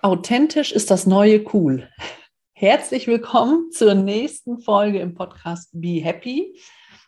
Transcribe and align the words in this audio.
Authentisch 0.00 0.72
ist 0.72 0.90
das 0.90 1.06
neue 1.06 1.44
Cool. 1.52 1.88
Herzlich 2.52 3.06
willkommen 3.06 3.70
zur 3.72 3.94
nächsten 3.94 4.58
Folge 4.58 5.00
im 5.00 5.14
Podcast 5.14 5.70
Be 5.72 6.00
Happy. 6.02 6.58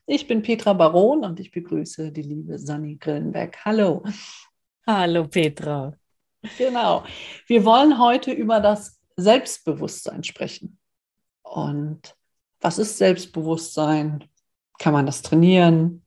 Ich 0.07 0.27
bin 0.27 0.43
Petra 0.43 0.73
Baron 0.73 1.25
und 1.25 1.39
ich 1.41 1.51
begrüße 1.51 2.13
die 2.13 2.23
liebe 2.23 2.59
Sanni 2.59 2.97
Grillenberg. 2.97 3.65
Hallo. 3.65 4.03
Hallo 4.87 5.29
Petra. 5.29 5.95
Genau. 6.59 7.05
Wir 7.47 7.65
wollen 7.65 7.99
heute 7.99 8.33
über 8.33 8.61
das 8.61 9.01
Selbstbewusstsein 9.17 10.25
sprechen. 10.25 10.79
Und 11.43 12.17
was 12.61 12.79
ist 12.79 12.99
Selbstbewusstsein? 12.99 14.25
Kann 14.79 14.93
man 14.93 15.07
das 15.07 15.23
trainieren? 15.23 16.05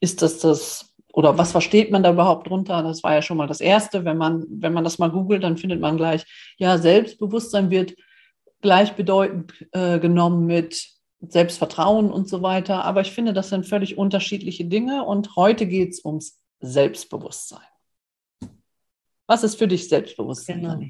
Ist 0.00 0.22
das 0.22 0.38
das, 0.38 0.89
oder 1.12 1.36
was 1.38 1.52
versteht 1.52 1.90
man 1.90 2.02
da 2.02 2.12
überhaupt 2.12 2.48
drunter? 2.48 2.82
Das 2.82 3.02
war 3.02 3.14
ja 3.14 3.22
schon 3.22 3.36
mal 3.36 3.46
das 3.46 3.60
Erste. 3.60 4.04
Wenn 4.04 4.16
man, 4.16 4.46
wenn 4.48 4.72
man 4.72 4.84
das 4.84 4.98
mal 4.98 5.10
googelt, 5.10 5.42
dann 5.42 5.56
findet 5.56 5.80
man 5.80 5.96
gleich, 5.96 6.24
ja, 6.56 6.78
Selbstbewusstsein 6.78 7.70
wird 7.70 7.94
gleichbedeutend 8.60 9.66
äh, 9.72 9.98
genommen 9.98 10.46
mit 10.46 10.88
Selbstvertrauen 11.20 12.10
und 12.12 12.28
so 12.28 12.42
weiter. 12.42 12.84
Aber 12.84 13.00
ich 13.00 13.12
finde, 13.12 13.32
das 13.32 13.48
sind 13.48 13.66
völlig 13.66 13.98
unterschiedliche 13.98 14.64
Dinge. 14.64 15.04
Und 15.04 15.36
heute 15.36 15.66
geht 15.66 15.90
es 15.90 16.04
ums 16.04 16.38
Selbstbewusstsein. 16.60 17.60
Was 19.26 19.44
ist 19.44 19.56
für 19.56 19.68
dich 19.68 19.88
Selbstbewusstsein? 19.88 20.60
Genau. 20.62 20.80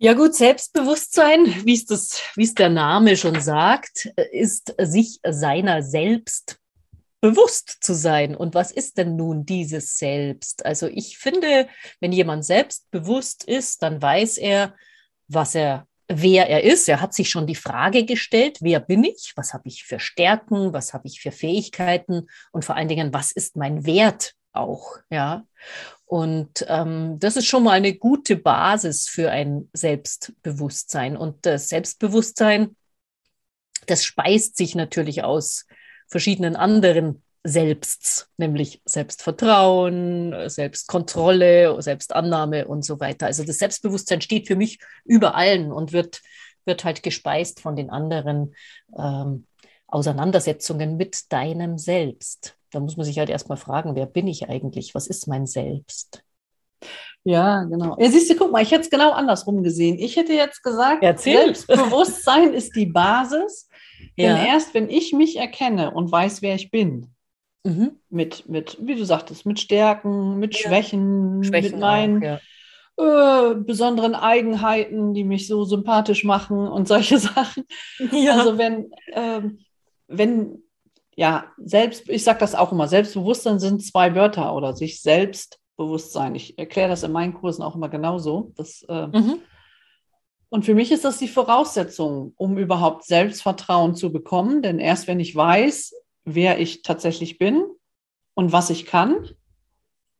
Ja 0.00 0.14
gut, 0.14 0.34
Selbstbewusstsein, 0.34 1.46
wie 1.64 1.74
es, 1.74 2.54
der 2.54 2.68
Name 2.68 3.16
schon 3.16 3.40
sagt, 3.40 4.06
ist 4.30 4.72
sich 4.78 5.18
seiner 5.28 5.82
selbst 5.82 6.58
bewusst 7.20 7.78
zu 7.80 7.94
sein. 7.94 8.36
Und 8.36 8.54
was 8.54 8.70
ist 8.70 8.98
denn 8.98 9.16
nun 9.16 9.44
dieses 9.44 9.98
Selbst? 9.98 10.64
Also 10.64 10.86
ich 10.86 11.18
finde, 11.18 11.68
wenn 12.00 12.12
jemand 12.12 12.44
selbstbewusst 12.44 13.44
ist, 13.44 13.82
dann 13.82 14.00
weiß 14.00 14.38
er, 14.38 14.74
was 15.26 15.54
er, 15.54 15.86
wer 16.06 16.48
er 16.48 16.62
ist. 16.64 16.88
Er 16.88 17.00
hat 17.00 17.14
sich 17.14 17.30
schon 17.30 17.46
die 17.46 17.54
Frage 17.54 18.04
gestellt, 18.04 18.58
wer 18.60 18.80
bin 18.80 19.04
ich? 19.04 19.32
Was 19.36 19.52
habe 19.52 19.68
ich 19.68 19.84
für 19.84 19.98
Stärken? 19.98 20.72
Was 20.72 20.94
habe 20.94 21.08
ich 21.08 21.20
für 21.20 21.32
Fähigkeiten? 21.32 22.28
Und 22.52 22.64
vor 22.64 22.76
allen 22.76 22.88
Dingen, 22.88 23.12
was 23.12 23.32
ist 23.32 23.56
mein 23.56 23.84
Wert 23.84 24.34
auch? 24.52 24.96
Ja. 25.10 25.44
Und 26.06 26.64
ähm, 26.68 27.18
das 27.18 27.36
ist 27.36 27.46
schon 27.46 27.64
mal 27.64 27.72
eine 27.72 27.94
gute 27.94 28.36
Basis 28.36 29.08
für 29.08 29.30
ein 29.30 29.68
Selbstbewusstsein. 29.72 31.16
Und 31.16 31.44
das 31.44 31.68
Selbstbewusstsein, 31.68 32.76
das 33.86 34.04
speist 34.04 34.56
sich 34.56 34.74
natürlich 34.74 35.24
aus 35.24 35.66
verschiedenen 36.08 36.56
anderen 36.56 37.22
Selbsts, 37.44 38.30
nämlich 38.36 38.82
Selbstvertrauen, 38.84 40.34
Selbstkontrolle, 40.48 41.80
Selbstannahme 41.80 42.66
und 42.66 42.84
so 42.84 43.00
weiter. 43.00 43.26
Also 43.26 43.44
das 43.44 43.58
Selbstbewusstsein 43.58 44.20
steht 44.20 44.48
für 44.48 44.56
mich 44.56 44.80
über 45.04 45.34
allen 45.34 45.72
und 45.72 45.92
wird, 45.92 46.20
wird 46.64 46.84
halt 46.84 47.02
gespeist 47.02 47.60
von 47.60 47.76
den 47.76 47.90
anderen 47.90 48.54
ähm, 48.98 49.46
Auseinandersetzungen 49.86 50.96
mit 50.96 51.32
deinem 51.32 51.78
Selbst. 51.78 52.56
Da 52.70 52.80
muss 52.80 52.96
man 52.96 53.06
sich 53.06 53.18
halt 53.18 53.30
erstmal 53.30 53.56
fragen, 53.56 53.94
wer 53.94 54.06
bin 54.06 54.26
ich 54.26 54.48
eigentlich? 54.48 54.94
Was 54.94 55.06
ist 55.06 55.26
mein 55.26 55.46
Selbst? 55.46 56.22
Ja, 57.24 57.64
genau. 57.64 57.96
Ja, 57.98 58.10
siehst 58.10 58.30
du, 58.30 58.36
guck 58.36 58.52
mal, 58.52 58.62
ich 58.62 58.70
hätte 58.70 58.82
es 58.82 58.90
genau 58.90 59.12
andersrum 59.12 59.62
gesehen. 59.62 59.98
Ich 59.98 60.16
hätte 60.16 60.32
jetzt 60.32 60.62
gesagt, 60.62 61.02
Erzähl. 61.02 61.54
Selbstbewusstsein 61.54 62.52
ist 62.52 62.74
die 62.76 62.86
Basis. 62.86 63.67
Ja. 64.16 64.34
Denn 64.34 64.46
erst 64.46 64.74
wenn 64.74 64.90
ich 64.90 65.12
mich 65.12 65.36
erkenne 65.36 65.90
und 65.92 66.10
weiß, 66.10 66.42
wer 66.42 66.54
ich 66.54 66.70
bin, 66.70 67.14
mhm. 67.64 67.92
mit, 68.10 68.48
mit, 68.48 68.76
wie 68.80 68.96
du 68.96 69.04
sagtest, 69.04 69.46
mit 69.46 69.60
Stärken, 69.60 70.38
mit 70.38 70.54
ja. 70.54 70.68
Schwächen, 70.68 71.44
Schwächen, 71.44 71.72
mit 71.72 71.80
meinen 71.80 72.18
auch, 72.18 72.40
ja. 72.98 73.50
äh, 73.50 73.54
besonderen 73.54 74.14
Eigenheiten, 74.14 75.14
die 75.14 75.24
mich 75.24 75.46
so 75.46 75.64
sympathisch 75.64 76.24
machen 76.24 76.68
und 76.68 76.88
solche 76.88 77.18
Sachen. 77.18 77.64
Also 78.00 78.58
wenn, 78.58 78.90
äh, 79.12 79.42
wenn 80.08 80.62
ja, 81.18 81.46
selbst, 81.58 82.08
ich 82.08 82.22
sage 82.22 82.38
das 82.38 82.54
auch 82.54 82.70
immer, 82.70 82.86
Selbstbewusstsein 82.86 83.58
sind 83.58 83.84
zwei 83.84 84.14
Wörter 84.14 84.54
oder 84.54 84.76
sich 84.76 85.02
Selbstbewusstsein. 85.02 86.36
Ich 86.36 86.56
erkläre 86.60 86.88
das 86.88 87.02
in 87.02 87.10
meinen 87.10 87.34
Kursen 87.34 87.62
auch 87.62 87.74
immer 87.74 87.88
genauso. 87.88 88.52
Das, 88.56 88.84
äh, 88.88 89.08
mhm. 89.08 89.40
Und 90.50 90.64
für 90.64 90.74
mich 90.74 90.92
ist 90.92 91.04
das 91.04 91.18
die 91.18 91.28
Voraussetzung, 91.28 92.32
um 92.36 92.56
überhaupt 92.56 93.04
Selbstvertrauen 93.04 93.94
zu 93.94 94.12
bekommen. 94.12 94.62
Denn 94.62 94.78
erst 94.78 95.06
wenn 95.06 95.20
ich 95.20 95.36
weiß, 95.36 95.94
wer 96.24 96.58
ich 96.58 96.82
tatsächlich 96.82 97.38
bin 97.38 97.64
und 98.34 98.52
was 98.52 98.70
ich 98.70 98.86
kann 98.86 99.28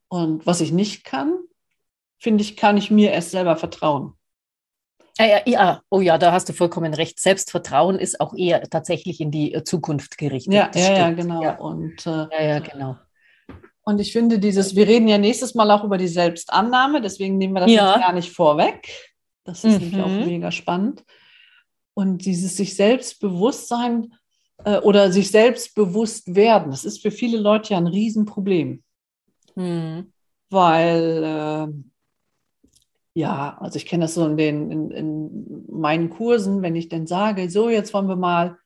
und 0.08 0.46
was 0.46 0.60
ich 0.60 0.72
nicht 0.72 1.04
kann, 1.04 1.38
finde 2.18 2.42
ich, 2.42 2.56
kann 2.56 2.76
ich 2.76 2.90
mir 2.90 3.12
erst 3.12 3.30
selber 3.30 3.56
vertrauen. 3.56 4.14
Ja, 5.18 5.26
ja, 5.26 5.40
ja, 5.46 5.82
oh 5.90 6.00
ja, 6.00 6.16
da 6.16 6.30
hast 6.30 6.48
du 6.48 6.52
vollkommen 6.52 6.94
recht. 6.94 7.18
Selbstvertrauen 7.18 7.98
ist 7.98 8.20
auch 8.20 8.34
eher 8.34 8.62
tatsächlich 8.62 9.20
in 9.20 9.32
die 9.32 9.52
äh, 9.52 9.64
Zukunft 9.64 10.16
gerichtet. 10.16 10.54
Ja, 10.54 10.70
ja, 10.74 10.96
ja, 10.96 11.10
genau. 11.10 11.42
Ja. 11.42 11.56
Und, 11.58 12.06
äh, 12.06 12.10
ja, 12.10 12.42
ja, 12.42 12.58
genau. 12.60 12.96
Und 13.82 14.00
ich 14.00 14.12
finde 14.12 14.38
dieses, 14.38 14.76
wir 14.76 14.86
reden 14.86 15.08
ja 15.08 15.18
nächstes 15.18 15.54
Mal 15.54 15.70
auch 15.70 15.82
über 15.82 15.98
die 15.98 16.08
Selbstannahme, 16.08 17.00
deswegen 17.00 17.36
nehmen 17.36 17.54
wir 17.54 17.60
das 17.60 17.70
jetzt 17.70 17.80
gar 17.80 18.12
nicht 18.12 18.30
vorweg. 18.30 18.88
Das 19.48 19.64
ist 19.64 19.80
mhm. 19.80 19.88
nämlich 19.88 20.02
auch 20.02 20.26
mega 20.26 20.52
spannend. 20.52 21.04
Und 21.94 22.26
dieses 22.26 22.58
sich 22.58 22.76
Selbstbewusstsein 22.76 24.12
äh, 24.64 24.78
oder 24.80 25.10
sich 25.10 25.30
selbstbewusst 25.30 26.34
werden, 26.34 26.70
das 26.70 26.84
ist 26.84 27.00
für 27.00 27.10
viele 27.10 27.38
Leute 27.38 27.72
ja 27.72 27.78
ein 27.78 27.86
Riesenproblem. 27.86 28.82
Mhm. 29.54 30.12
Weil 30.50 31.24
äh, 31.24 31.72
ja, 33.14 33.56
also 33.58 33.76
ich 33.76 33.86
kenne 33.86 34.04
das 34.04 34.14
so 34.14 34.26
in, 34.26 34.36
den, 34.36 34.70
in, 34.70 34.90
in 34.90 35.64
meinen 35.70 36.10
Kursen, 36.10 36.60
wenn 36.60 36.76
ich 36.76 36.90
dann 36.90 37.06
sage, 37.06 37.48
so 37.48 37.70
jetzt 37.70 37.94
wollen 37.94 38.08
wir 38.08 38.16
mal, 38.16 38.58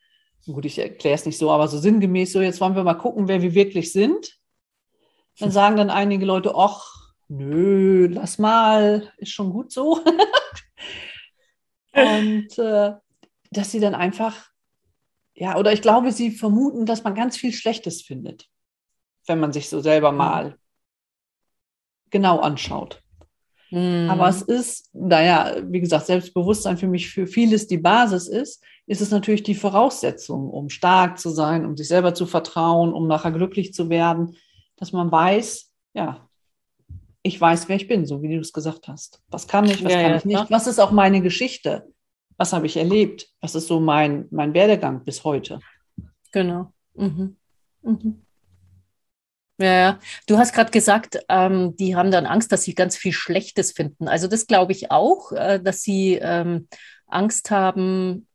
gut, 0.44 0.64
ich 0.64 0.80
erkläre 0.80 1.14
es 1.14 1.24
nicht 1.24 1.38
so, 1.38 1.52
aber 1.52 1.68
so 1.68 1.78
sinngemäß, 1.78 2.32
so 2.32 2.40
jetzt 2.40 2.60
wollen 2.60 2.74
wir 2.74 2.82
mal 2.82 2.94
gucken, 2.94 3.28
wer 3.28 3.40
wir 3.40 3.54
wirklich 3.54 3.92
sind. 3.92 4.36
Dann 5.38 5.50
sagen 5.52 5.76
dann 5.76 5.90
einige 5.90 6.26
Leute, 6.26 6.56
ach, 6.56 7.14
nö, 7.28 8.08
lass 8.10 8.38
mal, 8.38 9.12
ist 9.18 9.30
schon 9.30 9.50
gut 9.50 9.70
so. 9.70 10.00
Und 11.94 12.58
äh, 12.58 12.92
dass 13.50 13.70
sie 13.70 13.80
dann 13.80 13.94
einfach, 13.94 14.50
ja, 15.34 15.56
oder 15.58 15.72
ich 15.72 15.82
glaube, 15.82 16.12
sie 16.12 16.30
vermuten, 16.30 16.86
dass 16.86 17.04
man 17.04 17.14
ganz 17.14 17.36
viel 17.36 17.52
Schlechtes 17.52 18.02
findet, 18.02 18.48
wenn 19.26 19.40
man 19.40 19.52
sich 19.52 19.68
so 19.68 19.80
selber 19.80 20.12
mal 20.12 20.56
genau 22.10 22.40
anschaut. 22.40 23.02
Mhm. 23.70 24.08
Aber 24.10 24.28
es 24.28 24.42
ist, 24.42 24.90
naja, 24.94 25.56
wie 25.64 25.80
gesagt, 25.80 26.06
Selbstbewusstsein 26.06 26.76
für 26.76 26.86
mich 26.86 27.10
für 27.10 27.26
vieles 27.26 27.66
die 27.66 27.78
Basis 27.78 28.28
ist, 28.28 28.62
ist 28.86 29.00
es 29.00 29.10
natürlich 29.10 29.42
die 29.42 29.54
Voraussetzung, 29.54 30.50
um 30.50 30.68
stark 30.68 31.18
zu 31.18 31.30
sein, 31.30 31.64
um 31.64 31.76
sich 31.76 31.88
selber 31.88 32.14
zu 32.14 32.26
vertrauen, 32.26 32.92
um 32.92 33.06
nachher 33.06 33.32
glücklich 33.32 33.72
zu 33.72 33.88
werden, 33.88 34.36
dass 34.76 34.92
man 34.92 35.10
weiß, 35.10 35.72
ja, 35.94 36.28
ich 37.22 37.40
weiß, 37.40 37.68
wer 37.68 37.76
ich 37.76 37.88
bin, 37.88 38.06
so 38.06 38.22
wie 38.22 38.34
du 38.34 38.40
es 38.40 38.52
gesagt 38.52 38.88
hast. 38.88 39.22
Was 39.28 39.46
kann 39.46 39.66
ich, 39.66 39.84
was 39.84 39.92
ja, 39.92 40.02
kann 40.02 40.10
ja, 40.10 40.16
ich 40.16 40.24
nicht? 40.24 40.50
Was 40.50 40.66
ist 40.66 40.78
auch 40.78 40.90
meine 40.90 41.22
Geschichte? 41.22 41.86
Was 42.36 42.52
habe 42.52 42.66
ich 42.66 42.76
erlebt? 42.76 43.28
Was 43.40 43.54
ist 43.54 43.68
so 43.68 43.78
mein, 43.78 44.26
mein 44.30 44.54
Werdegang 44.54 45.04
bis 45.04 45.22
heute? 45.22 45.60
Genau. 46.32 46.72
Mhm. 46.94 47.36
Mhm. 47.82 48.22
Ja, 49.58 49.72
ja. 49.72 49.98
Du 50.26 50.38
hast 50.38 50.52
gerade 50.52 50.70
gesagt, 50.70 51.20
ähm, 51.28 51.76
die 51.76 51.94
haben 51.94 52.10
dann 52.10 52.26
Angst, 52.26 52.50
dass 52.50 52.64
sie 52.64 52.74
ganz 52.74 52.96
viel 52.96 53.12
Schlechtes 53.12 53.72
finden. 53.72 54.08
Also 54.08 54.26
das 54.26 54.46
glaube 54.46 54.72
ich 54.72 54.90
auch, 54.90 55.30
äh, 55.32 55.60
dass 55.60 55.82
sie 55.82 56.18
ähm, 56.20 56.68
Angst 57.06 57.50
haben. 57.50 58.26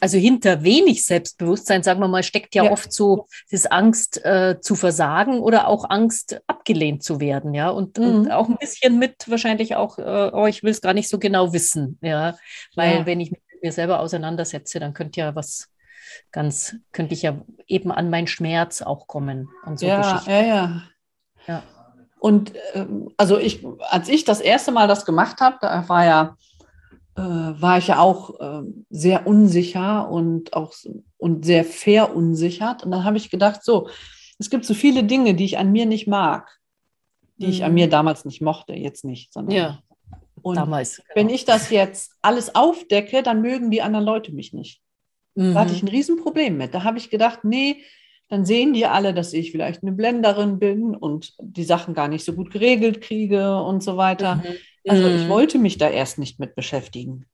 Also 0.00 0.18
hinter 0.18 0.62
wenig 0.62 1.06
Selbstbewusstsein, 1.06 1.82
sagen 1.82 2.00
wir 2.00 2.08
mal, 2.08 2.22
steckt 2.22 2.54
ja, 2.54 2.64
ja. 2.64 2.70
oft 2.70 2.92
so 2.92 3.26
das 3.50 3.66
Angst 3.66 4.24
äh, 4.24 4.60
zu 4.60 4.74
versagen 4.74 5.40
oder 5.40 5.68
auch 5.68 5.88
Angst 5.88 6.40
abgelehnt 6.46 7.02
zu 7.02 7.20
werden, 7.20 7.54
ja. 7.54 7.70
Und, 7.70 7.98
mhm. 7.98 8.04
und 8.04 8.30
auch 8.30 8.48
ein 8.48 8.58
bisschen 8.58 8.98
mit 8.98 9.28
wahrscheinlich 9.30 9.76
auch, 9.76 9.98
äh, 9.98 10.30
oh, 10.32 10.46
ich 10.46 10.62
will 10.62 10.70
es 10.70 10.80
gar 10.80 10.92
nicht 10.92 11.08
so 11.08 11.18
genau 11.18 11.52
wissen, 11.52 11.98
ja. 12.02 12.36
Weil 12.74 12.98
ja. 12.98 13.06
wenn 13.06 13.20
ich 13.20 13.30
mich 13.30 13.40
mit 13.52 13.62
mir 13.62 13.72
selber 13.72 14.00
auseinandersetze, 14.00 14.80
dann 14.80 14.94
könnte 14.94 15.20
ja 15.20 15.34
was 15.34 15.68
ganz, 16.30 16.76
könnte 16.92 17.14
ich 17.14 17.22
ja 17.22 17.40
eben 17.66 17.90
an 17.90 18.10
meinen 18.10 18.26
Schmerz 18.26 18.82
auch 18.82 19.06
kommen. 19.06 19.48
Und 19.64 19.78
so 19.78 19.86
ja, 19.86 20.22
ja, 20.26 20.42
ja, 20.42 20.82
ja. 21.46 21.62
Und 22.18 22.52
ähm, 22.74 23.12
also 23.16 23.38
ich, 23.38 23.64
als 23.90 24.08
ich 24.08 24.24
das 24.24 24.40
erste 24.40 24.72
Mal 24.72 24.88
das 24.88 25.04
gemacht 25.04 25.40
habe, 25.40 25.58
da 25.60 25.88
war 25.88 26.04
ja, 26.04 26.36
äh, 27.16 27.20
war 27.20 27.78
ich 27.78 27.88
ja 27.88 27.98
auch 27.98 28.38
äh, 28.40 28.62
sehr 28.90 29.26
unsicher 29.26 30.10
und 30.10 30.52
auch 30.52 30.74
und 31.16 31.44
sehr 31.44 31.64
verunsichert. 31.64 32.84
Und 32.84 32.90
dann 32.90 33.04
habe 33.04 33.16
ich 33.16 33.30
gedacht, 33.30 33.64
so, 33.64 33.88
es 34.38 34.50
gibt 34.50 34.64
so 34.64 34.74
viele 34.74 35.04
Dinge, 35.04 35.34
die 35.34 35.44
ich 35.44 35.58
an 35.58 35.72
mir 35.72 35.86
nicht 35.86 36.06
mag, 36.06 36.58
die 37.38 37.46
mhm. 37.46 37.52
ich 37.52 37.64
an 37.64 37.74
mir 37.74 37.86
mhm. 37.86 37.90
damals 37.90 38.24
nicht 38.24 38.42
mochte, 38.42 38.74
jetzt 38.74 39.04
nicht, 39.04 39.32
sondern 39.32 39.56
ja. 39.56 39.78
Und 40.42 40.56
damals, 40.56 40.98
genau. 40.98 41.08
wenn 41.14 41.28
ich 41.28 41.44
das 41.44 41.70
jetzt 41.70 42.12
alles 42.22 42.54
aufdecke, 42.54 43.22
dann 43.22 43.42
mögen 43.42 43.70
die 43.70 43.82
anderen 43.82 44.04
Leute 44.04 44.32
mich 44.32 44.52
nicht. 44.52 44.80
Mhm. 45.34 45.54
Da 45.54 45.60
hatte 45.60 45.72
ich 45.72 45.82
mhm. 45.82 45.88
ein 45.88 45.94
Riesenproblem 45.94 46.56
mit. 46.56 46.74
Da 46.74 46.84
habe 46.84 46.98
ich 46.98 47.10
gedacht, 47.10 47.40
nee, 47.44 47.82
dann 48.28 48.44
sehen 48.44 48.72
die 48.72 48.86
alle, 48.86 49.14
dass 49.14 49.32
ich 49.32 49.52
vielleicht 49.52 49.82
eine 49.82 49.92
Blenderin 49.92 50.58
bin 50.58 50.94
und 50.94 51.34
die 51.40 51.64
Sachen 51.64 51.94
gar 51.94 52.08
nicht 52.08 52.24
so 52.24 52.32
gut 52.32 52.50
geregelt 52.50 53.00
kriege 53.00 53.60
und 53.62 53.82
so 53.82 53.96
weiter. 53.96 54.36
Mhm. 54.36 54.42
Also 54.88 55.08
ich 55.08 55.24
mhm. 55.24 55.28
wollte 55.28 55.58
mich 55.58 55.78
da 55.78 55.88
erst 55.88 56.18
nicht 56.18 56.38
mit 56.38 56.54
beschäftigen. 56.54 57.26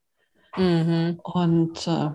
Mhm. 0.57 1.19
Und 1.23 1.87
äh, 1.87 2.09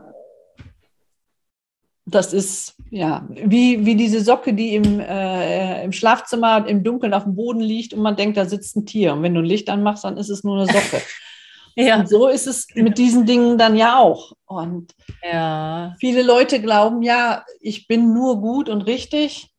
das 2.06 2.32
ist 2.32 2.76
ja 2.90 3.26
wie, 3.28 3.84
wie 3.84 3.94
diese 3.94 4.20
Socke, 4.22 4.54
die 4.54 4.74
im, 4.74 5.00
äh, 5.00 5.84
im 5.84 5.92
Schlafzimmer 5.92 6.66
im 6.66 6.82
Dunkeln 6.82 7.14
auf 7.14 7.24
dem 7.24 7.36
Boden 7.36 7.60
liegt 7.60 7.92
und 7.92 8.00
man 8.00 8.16
denkt, 8.16 8.36
da 8.36 8.46
sitzt 8.46 8.76
ein 8.76 8.86
Tier. 8.86 9.12
Und 9.12 9.22
wenn 9.22 9.34
du 9.34 9.40
ein 9.40 9.46
Licht 9.46 9.68
anmachst, 9.68 10.04
dann 10.04 10.16
ist 10.16 10.30
es 10.30 10.42
nur 10.42 10.56
eine 10.56 10.66
Socke. 10.66 11.02
ja. 11.76 12.00
Und 12.00 12.08
so 12.08 12.28
ist 12.28 12.46
es 12.46 12.66
mit 12.74 12.98
diesen 12.98 13.26
Dingen 13.26 13.58
dann 13.58 13.76
ja 13.76 13.98
auch. 13.98 14.32
Und 14.46 14.94
ja. 15.22 15.94
viele 16.00 16.22
Leute 16.22 16.60
glauben, 16.60 17.02
ja, 17.02 17.44
ich 17.60 17.86
bin 17.86 18.14
nur 18.14 18.40
gut 18.40 18.68
und 18.68 18.82
richtig, 18.82 19.50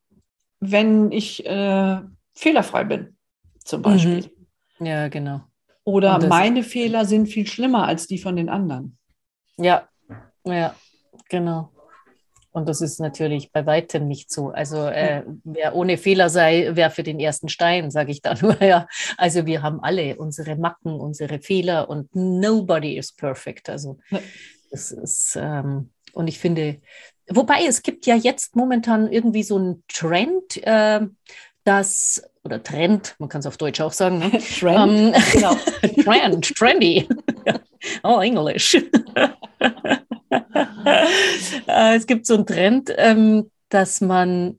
wenn 0.58 1.12
ich 1.12 1.46
äh, 1.46 2.00
fehlerfrei 2.34 2.84
bin, 2.84 3.16
zum 3.64 3.82
Beispiel. 3.82 4.30
Mhm. 4.78 4.86
Ja, 4.86 5.08
genau. 5.08 5.42
Oder 5.90 6.26
meine 6.28 6.62
Fehler 6.62 7.04
sind 7.04 7.26
viel 7.26 7.46
schlimmer 7.46 7.86
als 7.86 8.06
die 8.06 8.18
von 8.18 8.36
den 8.36 8.48
anderen. 8.48 8.96
Ja, 9.56 9.88
ja, 10.44 10.74
genau. 11.28 11.70
Und 12.52 12.68
das 12.68 12.80
ist 12.80 12.98
natürlich 12.98 13.52
bei 13.52 13.64
weitem 13.64 14.08
nicht 14.08 14.30
so. 14.30 14.48
Also 14.48 14.86
äh, 14.86 15.22
wer 15.44 15.74
ohne 15.74 15.98
Fehler 15.98 16.28
sei, 16.28 16.70
werfe 16.74 17.02
den 17.02 17.20
ersten 17.20 17.48
Stein, 17.48 17.90
sage 17.90 18.10
ich 18.10 18.22
da 18.22 18.34
nur. 18.40 18.60
Ja. 18.62 18.86
Also 19.16 19.46
wir 19.46 19.62
haben 19.62 19.80
alle 19.80 20.16
unsere 20.16 20.56
Macken, 20.56 20.94
unsere 20.94 21.40
Fehler 21.40 21.88
und 21.88 22.14
nobody 22.14 22.96
is 22.96 23.12
perfect. 23.12 23.68
Also 23.68 23.98
das 24.70 24.92
ist, 24.92 25.36
ähm, 25.40 25.90
und 26.12 26.28
ich 26.28 26.38
finde, 26.38 26.80
wobei 27.28 27.64
es 27.66 27.82
gibt 27.82 28.06
ja 28.06 28.14
jetzt 28.14 28.56
momentan 28.56 29.10
irgendwie 29.10 29.42
so 29.42 29.56
einen 29.56 29.84
Trend, 29.88 30.56
äh, 30.64 31.00
dass 31.64 32.22
oder 32.44 32.62
Trend, 32.62 33.14
man 33.18 33.28
kann 33.28 33.40
es 33.40 33.46
auf 33.46 33.56
Deutsch 33.56 33.80
auch 33.80 33.92
sagen. 33.92 34.18
Ne? 34.18 34.30
Trend, 34.58 34.78
um, 34.78 35.14
ähm, 35.14 35.22
genau. 35.32 35.56
Trend, 36.02 36.56
trendy. 36.56 37.08
oh, 38.02 38.20
Englisch. 38.20 38.76
Äh, 41.66 41.96
es 41.96 42.06
gibt 42.06 42.26
so 42.26 42.34
einen 42.34 42.46
Trend, 42.46 42.92
ähm, 42.96 43.50
dass 43.68 44.00
man 44.00 44.58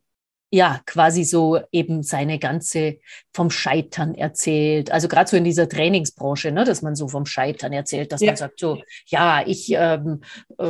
ja 0.54 0.82
quasi 0.86 1.24
so 1.24 1.60
eben 1.72 2.04
seine 2.04 2.38
ganze 2.38 3.00
vom 3.34 3.50
Scheitern 3.50 4.14
erzählt. 4.16 4.92
Also 4.92 5.08
gerade 5.08 5.30
so 5.30 5.38
in 5.38 5.46
dieser 5.46 5.70
Trainingsbranche, 5.70 6.52
ne, 6.52 6.66
dass 6.66 6.82
man 6.82 6.96
so 6.96 7.08
vom 7.08 7.26
Scheitern 7.26 7.72
erzählt, 7.72 8.12
dass 8.12 8.22
ja. 8.22 8.28
man 8.28 8.36
sagt 8.36 8.60
so, 8.60 8.82
ja, 9.08 9.44
ich 9.46 9.72
ähm, 9.72 10.22
äh, 10.58 10.66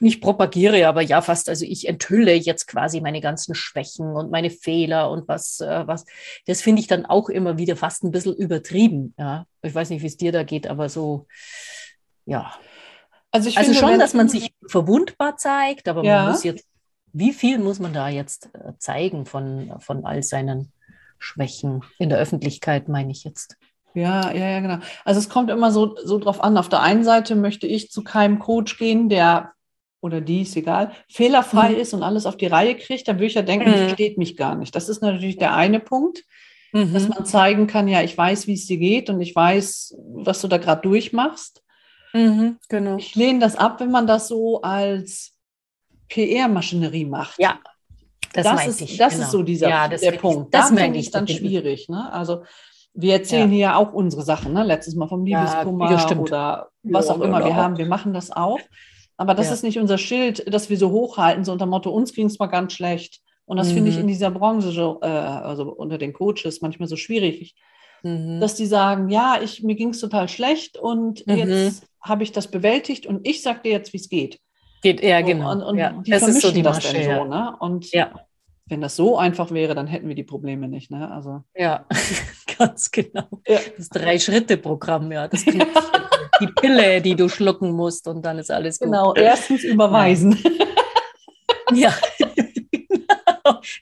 nicht 0.00 0.20
propagiere, 0.20 0.86
aber 0.86 1.02
ja 1.02 1.20
fast, 1.22 1.48
also 1.48 1.64
ich 1.64 1.88
enthülle 1.88 2.34
jetzt 2.34 2.66
quasi 2.66 3.00
meine 3.00 3.20
ganzen 3.20 3.54
Schwächen 3.54 4.12
und 4.12 4.30
meine 4.30 4.50
Fehler 4.50 5.10
und 5.10 5.28
was, 5.28 5.60
äh, 5.60 5.86
was. 5.86 6.04
Das 6.46 6.62
finde 6.62 6.80
ich 6.80 6.86
dann 6.86 7.06
auch 7.06 7.28
immer 7.28 7.58
wieder 7.58 7.76
fast 7.76 8.04
ein 8.04 8.10
bisschen 8.10 8.34
übertrieben. 8.34 9.14
Ja, 9.18 9.46
ich 9.62 9.74
weiß 9.74 9.90
nicht, 9.90 10.02
wie 10.02 10.06
es 10.06 10.16
dir 10.16 10.32
da 10.32 10.42
geht, 10.42 10.66
aber 10.66 10.88
so, 10.88 11.26
ja. 12.26 12.52
Also, 13.30 13.48
also 13.50 13.60
finde, 13.60 13.78
schon, 13.78 13.98
dass 13.98 14.14
man 14.14 14.28
sich 14.28 14.52
verwundbar 14.68 15.36
zeigt, 15.36 15.88
aber 15.88 16.02
ja. 16.02 16.22
man 16.22 16.32
muss 16.32 16.44
jetzt 16.44 16.68
wie 17.12 17.32
viel 17.32 17.58
muss 17.58 17.78
man 17.80 17.92
da 17.92 18.08
jetzt 18.08 18.50
äh, 18.54 18.72
zeigen 18.78 19.26
von, 19.26 19.72
von 19.80 20.04
all 20.04 20.22
seinen 20.22 20.72
Schwächen 21.18 21.82
in 21.98 22.08
der 22.08 22.18
Öffentlichkeit, 22.18 22.88
meine 22.88 23.10
ich 23.10 23.24
jetzt? 23.24 23.56
Ja, 23.94 24.30
ja, 24.32 24.50
ja, 24.50 24.60
genau. 24.60 24.78
Also 25.04 25.18
es 25.18 25.28
kommt 25.28 25.50
immer 25.50 25.72
so, 25.72 25.96
so 26.04 26.18
drauf 26.18 26.42
an. 26.42 26.56
Auf 26.56 26.68
der 26.68 26.82
einen 26.82 27.04
Seite 27.04 27.34
möchte 27.34 27.66
ich 27.66 27.90
zu 27.90 28.04
keinem 28.04 28.38
Coach 28.38 28.78
gehen, 28.78 29.08
der 29.08 29.52
oder 30.00 30.20
die 30.20 30.42
ist 30.42 30.56
egal, 30.56 30.92
fehlerfrei 31.08 31.70
mhm. 31.70 31.76
ist 31.76 31.94
und 31.94 32.02
alles 32.02 32.26
auf 32.26 32.36
die 32.36 32.46
Reihe 32.46 32.76
kriegt, 32.76 33.08
dann 33.08 33.16
würde 33.16 33.26
ich 33.26 33.34
ja 33.34 33.42
denken, 33.42 33.70
mhm. 33.70 33.74
versteht 33.74 34.18
mich 34.18 34.36
gar 34.36 34.54
nicht. 34.54 34.74
Das 34.74 34.88
ist 34.88 35.02
natürlich 35.02 35.38
der 35.38 35.54
eine 35.54 35.80
Punkt, 35.80 36.24
mhm. 36.72 36.92
dass 36.92 37.08
man 37.08 37.24
zeigen 37.24 37.66
kann, 37.66 37.88
ja, 37.88 38.02
ich 38.02 38.16
weiß, 38.16 38.46
wie 38.46 38.54
es 38.54 38.66
dir 38.66 38.78
geht 38.78 39.10
und 39.10 39.20
ich 39.20 39.34
weiß, 39.34 39.96
was 40.14 40.40
du 40.40 40.48
da 40.48 40.58
gerade 40.58 40.82
durchmachst. 40.82 41.62
Mhm, 42.12 42.58
genau. 42.68 42.96
Ich 42.96 43.14
lehne 43.16 43.40
das 43.40 43.56
ab, 43.56 43.80
wenn 43.80 43.90
man 43.90 44.06
das 44.06 44.28
so 44.28 44.62
als 44.62 45.34
PR-Maschinerie 46.08 47.04
macht. 47.04 47.38
Ja, 47.38 47.58
das, 48.32 48.44
das 48.44 48.66
ist, 48.66 48.80
ich, 48.80 48.96
das 48.96 49.14
genau. 49.14 49.24
ist 49.24 49.30
so 49.30 49.42
dieser 49.42 49.68
ja, 49.68 49.88
der 49.88 50.12
Punkt. 50.12 50.54
Das 50.54 50.74
da 50.74 50.84
ich 50.86 51.10
dann 51.10 51.26
schwierig. 51.26 51.88
Ne? 51.88 52.12
Also 52.12 52.44
wir 52.94 53.14
erzählen 53.14 53.48
ja. 53.50 53.54
hier 53.54 53.58
ja 53.58 53.76
auch 53.76 53.92
unsere 53.92 54.22
Sachen, 54.22 54.52
ne? 54.52 54.64
letztes 54.64 54.94
Mal 54.94 55.08
vom 55.08 55.24
Liebeskummer 55.24 55.90
ja, 55.90 56.16
oder 56.16 56.68
was 56.82 57.08
auch 57.08 57.20
immer 57.20 57.44
wir 57.44 57.54
haben. 57.54 57.78
Wir 57.78 57.86
machen 57.86 58.12
das 58.12 58.30
auch. 58.30 58.58
Aber 59.18 59.34
das 59.34 59.50
ist 59.50 59.64
nicht 59.64 59.78
unser 59.78 59.98
Schild, 59.98 60.52
dass 60.52 60.70
wir 60.70 60.78
so 60.78 60.90
hochhalten, 60.90 61.44
so 61.44 61.52
unter 61.52 61.66
dem 61.66 61.70
Motto, 61.70 61.90
uns 61.90 62.14
ging 62.14 62.26
es 62.26 62.38
mal 62.38 62.46
ganz 62.46 62.72
schlecht. 62.72 63.20
Und 63.46 63.56
das 63.56 63.70
mhm. 63.70 63.74
finde 63.74 63.90
ich 63.90 63.96
mhm. 63.96 64.02
in 64.02 64.06
dieser 64.06 64.30
Branche, 64.30 64.70
so, 64.70 65.00
äh, 65.02 65.06
also 65.06 65.72
unter 65.72 65.98
den 65.98 66.12
Coaches, 66.12 66.60
manchmal 66.60 66.88
so 66.88 66.96
schwierig, 66.96 67.56
mhm. 68.04 68.40
dass 68.40 68.54
die 68.54 68.66
sagen, 68.66 69.08
ja, 69.08 69.40
ich, 69.42 69.62
mir 69.64 69.74
ging 69.74 69.88
es 69.88 70.00
total 70.00 70.28
schlecht 70.28 70.78
und 70.78 71.26
mhm. 71.26 71.36
jetzt 71.36 71.84
habe 72.00 72.22
ich 72.22 72.30
das 72.30 72.48
bewältigt 72.48 73.06
und 73.06 73.26
ich 73.26 73.42
sage 73.42 73.60
dir 73.64 73.72
jetzt, 73.72 73.92
wie 73.92 73.96
es 73.96 74.08
geht. 74.08 74.38
Geht, 74.82 75.02
ja, 75.02 75.20
genau. 75.22 75.50
Und, 75.50 75.62
und 75.62 75.78
ja. 75.78 75.92
die 75.92 76.10
das 76.12 76.22
vermischen 76.22 76.50
so 76.50 76.54
die 76.54 76.62
das 76.62 76.76
Masche, 76.76 76.92
dann 76.92 77.02
ja. 77.02 77.18
so, 77.18 77.24
ne? 77.24 77.56
Und 77.58 77.90
ja. 77.90 78.14
wenn 78.66 78.80
das 78.80 78.94
so 78.94 79.18
einfach 79.18 79.50
wäre, 79.50 79.74
dann 79.74 79.88
hätten 79.88 80.06
wir 80.06 80.14
die 80.14 80.22
Probleme 80.22 80.68
nicht, 80.68 80.92
ne? 80.92 81.10
Also. 81.10 81.42
Ja, 81.56 81.86
ganz 82.58 82.90
genau. 82.92 83.26
Ja. 83.48 83.58
Das 83.76 83.88
Drei-Schritte-Programm, 83.88 85.10
ja. 85.10 85.26
Das 85.26 85.44
die 86.40 86.46
Pille, 86.46 87.00
die 87.00 87.14
du 87.14 87.28
schlucken 87.28 87.72
musst 87.72 88.08
und 88.08 88.22
dann 88.22 88.38
ist 88.38 88.50
alles 88.50 88.78
gut. 88.78 88.86
Genau, 88.86 89.14
erstens 89.14 89.64
überweisen. 89.64 90.38
Ja. 91.72 91.94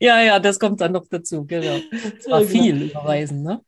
ja, 0.00 0.20
ja, 0.22 0.38
das 0.38 0.58
kommt 0.58 0.80
dann 0.80 0.92
noch 0.92 1.06
dazu, 1.08 1.44
genau. 1.46 1.78
Zwar 2.20 2.40
genau. 2.40 2.50
viel 2.50 2.82
überweisen, 2.82 3.42
ne? 3.42 3.62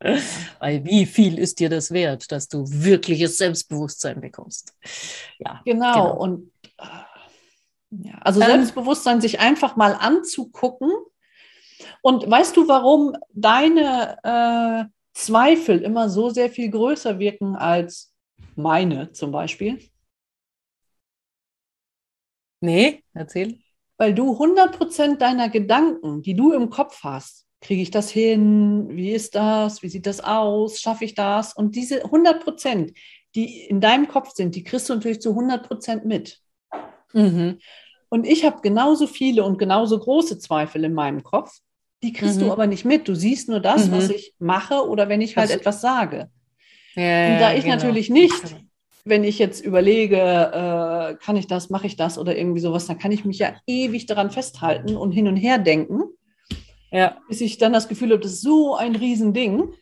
Weil 0.59 0.85
wie 0.85 1.07
viel 1.07 1.39
ist 1.39 1.61
dir 1.61 1.69
das 1.69 1.91
wert, 1.91 2.31
dass 2.33 2.49
du 2.49 2.65
wirkliches 2.67 3.39
Selbstbewusstsein 3.39 4.21
bekommst? 4.21 4.75
Ja, 5.39 5.61
genau. 5.65 5.93
genau. 5.93 6.17
Und 6.17 6.53
ja, 7.91 8.19
also 8.21 8.41
ähm, 8.41 8.47
Selbstbewusstsein, 8.49 9.21
sich 9.21 9.41
einfach 9.41 9.77
mal 9.77 9.95
anzugucken. 9.95 10.91
Und 12.03 12.29
weißt 12.29 12.57
du, 12.57 12.69
warum 12.69 13.17
deine 13.33 14.19
äh, 14.23 14.93
Zweifel 15.15 15.81
immer 15.81 16.09
so 16.09 16.31
sehr 16.31 16.51
viel 16.51 16.71
größer 16.71 17.19
wirken 17.19 17.57
als 17.57 18.13
meine 18.59 19.13
zum 19.13 19.33
Beispiel? 19.33 19.79
Nee, 22.61 23.05
erzähl. 23.15 23.59
Weil 23.97 24.15
du 24.15 24.33
100% 24.33 25.17
deiner 25.17 25.49
Gedanken, 25.49 26.23
die 26.23 26.35
du 26.35 26.53
im 26.53 26.71
Kopf 26.71 27.03
hast, 27.03 27.47
kriege 27.61 27.83
ich 27.83 27.91
das 27.91 28.11
hin? 28.11 28.89
Wie 28.91 29.11
ist 29.11 29.35
das? 29.35 29.83
Wie 29.83 29.89
sieht 29.89 30.07
das 30.07 30.21
aus? 30.21 30.81
Schaffe 30.81 31.05
ich 31.05 31.15
das? 31.15 31.55
Und 31.55 31.75
diese 31.75 32.05
100%, 32.05 32.95
die 33.35 33.65
in 33.65 33.81
deinem 33.81 34.09
Kopf 34.09 34.33
sind, 34.35 34.55
die 34.55 34.65
kriegst 34.65 34.89
du 34.89 34.95
natürlich 34.95 35.21
zu 35.21 35.31
100% 35.31 36.05
mit. 36.05 36.41
Mhm. 37.13 37.59
Und 38.09 38.27
ich 38.27 38.45
habe 38.45 38.61
genauso 38.63 39.07
viele 39.07 39.45
und 39.45 39.59
genauso 39.59 39.99
große 39.99 40.39
Zweifel 40.39 40.85
in 40.85 40.95
meinem 40.95 41.23
Kopf. 41.23 41.59
Die 42.03 42.13
kriegst 42.13 42.37
mhm. 42.37 42.47
du 42.47 42.53
aber 42.53 42.67
nicht 42.67 42.85
mit. 42.85 43.09
Du 43.09 43.15
siehst 43.15 43.49
nur 43.49 43.61
das, 43.61 43.89
mhm. 43.89 43.93
was 43.93 44.11
ich 44.11 44.35
mache 44.39 44.89
oder 44.89 45.09
wenn 45.09 45.21
ich 45.21 45.37
halt 45.37 45.51
das 45.51 45.57
etwas 45.57 45.81
sage. 45.81 46.31
Ja, 46.99 47.33
und 47.33 47.41
da 47.41 47.55
ich 47.55 47.63
genau. 47.63 47.77
natürlich 47.77 48.11
nicht, 48.11 48.57
wenn 49.05 49.23
ich 49.23 49.39
jetzt 49.39 49.65
überlege, 49.65 50.17
äh, 50.17 51.15
kann 51.25 51.37
ich 51.37 51.47
das, 51.47 51.71
mache 51.71 51.87
ich 51.87 51.97
das 51.97 52.19
oder 52.19 52.37
irgendwie 52.37 52.61
sowas, 52.61 52.87
dann 52.87 52.99
kann 52.99 53.13
ich 53.13 53.25
mich 53.25 53.39
ja 53.39 53.55
ewig 53.67 54.07
daran 54.07 54.31
festhalten 54.31 54.97
und 54.97 55.13
hin 55.13 55.29
und 55.29 55.37
her 55.37 55.59
denken, 55.59 56.03
ja. 56.91 57.17
bis 57.29 57.41
ich 57.41 57.59
dann 57.59 57.73
das 57.73 57.89
Gefühl 57.89 58.11
habe, 58.11 58.21
das 58.21 58.33
ist 58.33 58.43
so 58.43 58.75
ein 58.75 58.97
Riesending. 58.97 59.73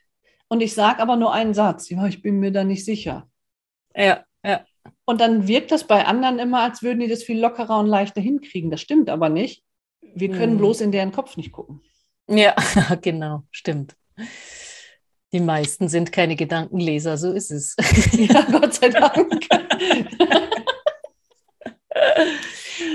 Und 0.49 0.61
ich 0.61 0.75
sage 0.75 1.00
aber 1.00 1.16
nur 1.16 1.32
einen 1.32 1.54
Satz, 1.54 1.88
ja, 1.88 2.06
ich 2.06 2.20
bin 2.20 2.38
mir 2.38 2.52
da 2.52 2.64
nicht 2.64 2.85
sicher. 2.85 3.28
Ja, 3.94 4.23
ja. 4.44 4.64
Und 5.06 5.20
dann 5.20 5.49
wirkt 5.49 5.73
das 5.73 5.85
bei 5.85 6.04
anderen 6.04 6.38
immer, 6.38 6.61
als 6.61 6.82
würden 6.82 7.00
die 7.00 7.08
das 7.08 7.23
viel 7.23 7.40
lockerer 7.40 7.80
und 7.80 7.87
leichter 7.87 8.20
hinkriegen. 8.20 8.70
Das 8.70 8.82
stimmt 8.82 9.08
aber 9.08 9.30
nicht. 9.30 9.64
Wir 10.14 10.30
können 10.30 10.54
mhm. 10.54 10.58
bloß 10.58 10.82
in 10.82 10.92
deren 10.92 11.12
Kopf 11.12 11.37
nicht 11.38 11.50
gucken. 11.50 11.80
Ja, 12.28 12.54
genau, 13.00 13.42
stimmt. 13.50 13.96
Die 15.36 15.42
meisten 15.42 15.90
sind 15.90 16.12
keine 16.12 16.34
Gedankenleser, 16.34 17.18
so 17.18 17.30
ist 17.30 17.50
es. 17.50 17.76
Ja, 18.12 18.40
Gott 18.50 18.72
sei 18.72 18.88
Dank. 18.88 19.46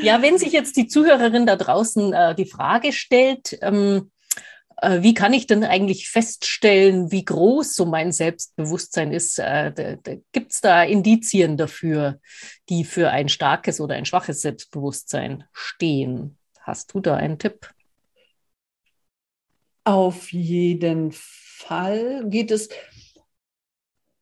ja, 0.01 0.23
wenn 0.23 0.39
sich 0.39 0.51
jetzt 0.51 0.75
die 0.75 0.87
Zuhörerin 0.87 1.45
da 1.45 1.55
draußen 1.55 2.13
äh, 2.13 2.33
die 2.33 2.47
Frage 2.47 2.93
stellt, 2.93 3.59
ähm, 3.61 4.09
äh, 4.77 5.03
wie 5.03 5.13
kann 5.13 5.33
ich 5.33 5.45
denn 5.45 5.63
eigentlich 5.63 6.09
feststellen, 6.09 7.11
wie 7.11 7.25
groß 7.25 7.75
so 7.75 7.85
mein 7.85 8.11
Selbstbewusstsein 8.11 9.11
ist? 9.11 9.37
Äh, 9.37 9.99
Gibt 10.31 10.53
es 10.53 10.61
da 10.61 10.81
Indizien 10.81 11.57
dafür, 11.57 12.19
die 12.69 12.85
für 12.85 13.11
ein 13.11 13.29
starkes 13.29 13.79
oder 13.79 13.93
ein 13.93 14.05
schwaches 14.05 14.41
Selbstbewusstsein 14.41 15.43
stehen? 15.53 16.39
Hast 16.61 16.95
du 16.95 17.01
da 17.01 17.17
einen 17.17 17.37
Tipp? 17.37 17.69
Auf 19.83 20.31
jeden 20.31 21.11
Fall 21.61 22.23
geht 22.29 22.51
es, 22.51 22.69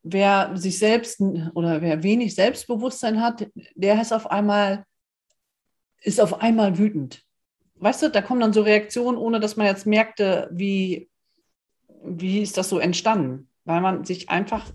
wer 0.03 0.55
sich 0.55 0.77
selbst 0.77 1.22
oder 1.53 1.81
wer 1.81 2.03
wenig 2.03 2.36
Selbstbewusstsein 2.36 3.22
hat, 3.22 3.48
der 3.75 4.01
ist 4.01 4.13
auf 4.13 4.29
einmal, 4.29 4.86
ist 6.01 6.22
auf 6.22 6.41
einmal 6.41 6.77
wütend 6.77 7.24
weißt 7.79 8.03
du, 8.03 8.10
da 8.10 8.22
kommen 8.22 8.41
dann 8.41 8.53
so 8.53 8.62
Reaktionen, 8.62 9.17
ohne 9.17 9.39
dass 9.39 9.58
man 9.58 9.67
jetzt 9.67 9.86
merkte, 9.86 10.50
wie, 10.51 11.10
wie 12.03 12.41
ist 12.41 12.58
das 12.58 12.69
so 12.69 12.79
entstanden? 12.79 13.50
Weil 13.65 13.81
man 13.81 14.05
sich 14.05 14.29
einfach, 14.29 14.65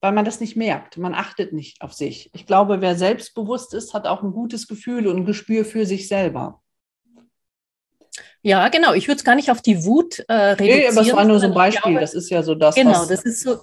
weil 0.00 0.12
man 0.12 0.24
das 0.24 0.40
nicht 0.40 0.56
merkt. 0.56 0.96
Man 0.96 1.14
achtet 1.14 1.52
nicht 1.52 1.80
auf 1.80 1.92
sich. 1.92 2.30
Ich 2.34 2.46
glaube, 2.46 2.80
wer 2.80 2.96
selbstbewusst 2.96 3.74
ist, 3.74 3.94
hat 3.94 4.06
auch 4.06 4.22
ein 4.22 4.32
gutes 4.32 4.68
Gefühl 4.68 5.06
und 5.06 5.18
ein 5.18 5.26
Gespür 5.26 5.64
für 5.64 5.86
sich 5.86 6.08
selber. 6.08 6.62
Ja, 8.44 8.68
genau. 8.68 8.92
Ich 8.92 9.08
würde 9.08 9.16
es 9.16 9.24
gar 9.24 9.34
nicht 9.34 9.50
auf 9.50 9.62
die 9.62 9.84
Wut 9.84 10.18
äh, 10.28 10.32
reduzieren. 10.32 10.78
Nee, 10.78 10.88
aber 10.88 11.00
es 11.00 11.12
war 11.14 11.24
nur 11.24 11.40
so 11.40 11.46
ein 11.46 11.54
Beispiel. 11.54 11.92
Glaube, 11.92 12.00
das 12.00 12.12
ist 12.12 12.28
ja 12.28 12.42
so 12.42 12.54
das. 12.54 12.74
Genau, 12.74 13.06
das 13.06 13.24
ist 13.24 13.42
so, 13.42 13.56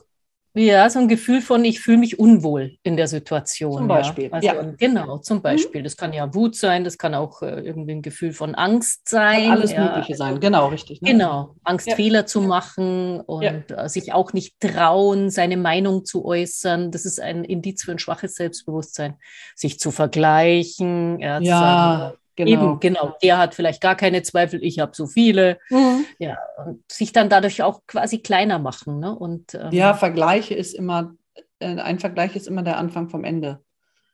ja, 0.53 0.89
so 0.89 0.97
ein 0.97 1.07
Gefühl 1.07 1.41
von, 1.41 1.63
ich 1.63 1.79
fühle 1.79 1.99
mich 1.99 2.17
unwohl 2.17 2.77
in 2.81 2.97
der 2.97 3.07
Situation. 3.07 3.77
Zum 3.77 3.87
Beispiel. 3.87 4.25
Ja. 4.25 4.31
Also, 4.31 4.47
ja. 4.47 4.73
Genau, 4.77 5.19
zum 5.19 5.37
mhm. 5.37 5.41
Beispiel. 5.43 5.81
Mhm. 5.81 5.83
Das 5.85 5.97
kann 5.97 6.13
ja 6.13 6.33
Wut 6.33 6.55
sein, 6.55 6.83
das 6.83 6.97
kann 6.97 7.13
auch 7.13 7.43
äh, 7.43 7.61
irgendwie 7.61 7.91
ein 7.91 8.01
Gefühl 8.01 8.33
von 8.33 8.55
Angst 8.55 9.07
sein. 9.07 9.43
Kann 9.43 9.51
alles 9.51 9.71
ja. 9.71 9.85
Mögliche 9.85 10.15
sein, 10.15 10.39
genau, 10.39 10.67
richtig. 10.67 11.01
Ne? 11.01 11.11
Genau, 11.11 11.55
Angst, 11.63 11.87
ja. 11.87 11.95
Fehler 11.95 12.25
zu 12.25 12.41
machen 12.41 13.21
und 13.21 13.71
äh, 13.71 13.87
sich 13.87 14.13
auch 14.13 14.33
nicht 14.33 14.59
trauen, 14.59 15.29
seine 15.29 15.57
Meinung 15.57 16.05
zu 16.05 16.25
äußern. 16.25 16.91
Das 16.91 17.05
ist 17.05 17.21
ein 17.21 17.43
Indiz 17.43 17.83
für 17.83 17.91
ein 17.91 17.99
schwaches 17.99 18.33
Selbstbewusstsein. 18.33 19.17
Sich 19.55 19.79
zu 19.79 19.91
vergleichen, 19.91 21.19
ja, 21.19 21.39
ja. 21.39 21.59
Sagen, 21.59 22.17
Genau. 22.35 22.51
Eben, 22.51 22.79
genau. 22.79 23.15
Der 23.21 23.37
hat 23.37 23.55
vielleicht 23.55 23.81
gar 23.81 23.95
keine 23.95 24.21
Zweifel, 24.21 24.63
ich 24.63 24.79
habe 24.79 24.91
so 24.95 25.05
viele. 25.05 25.59
Mhm. 25.69 26.05
Ja, 26.17 26.37
und 26.65 26.83
sich 26.91 27.11
dann 27.11 27.29
dadurch 27.29 27.61
auch 27.61 27.81
quasi 27.87 28.19
kleiner 28.19 28.59
machen. 28.59 28.99
Ne? 28.99 29.13
Und, 29.13 29.53
ähm, 29.53 29.71
ja, 29.71 29.93
Vergleiche 29.93 30.53
ist 30.53 30.73
immer, 30.73 31.13
äh, 31.59 31.75
ein 31.77 31.99
Vergleich 31.99 32.35
ist 32.35 32.47
immer 32.47 32.63
der 32.63 32.77
Anfang 32.77 33.09
vom 33.09 33.23
Ende. 33.23 33.59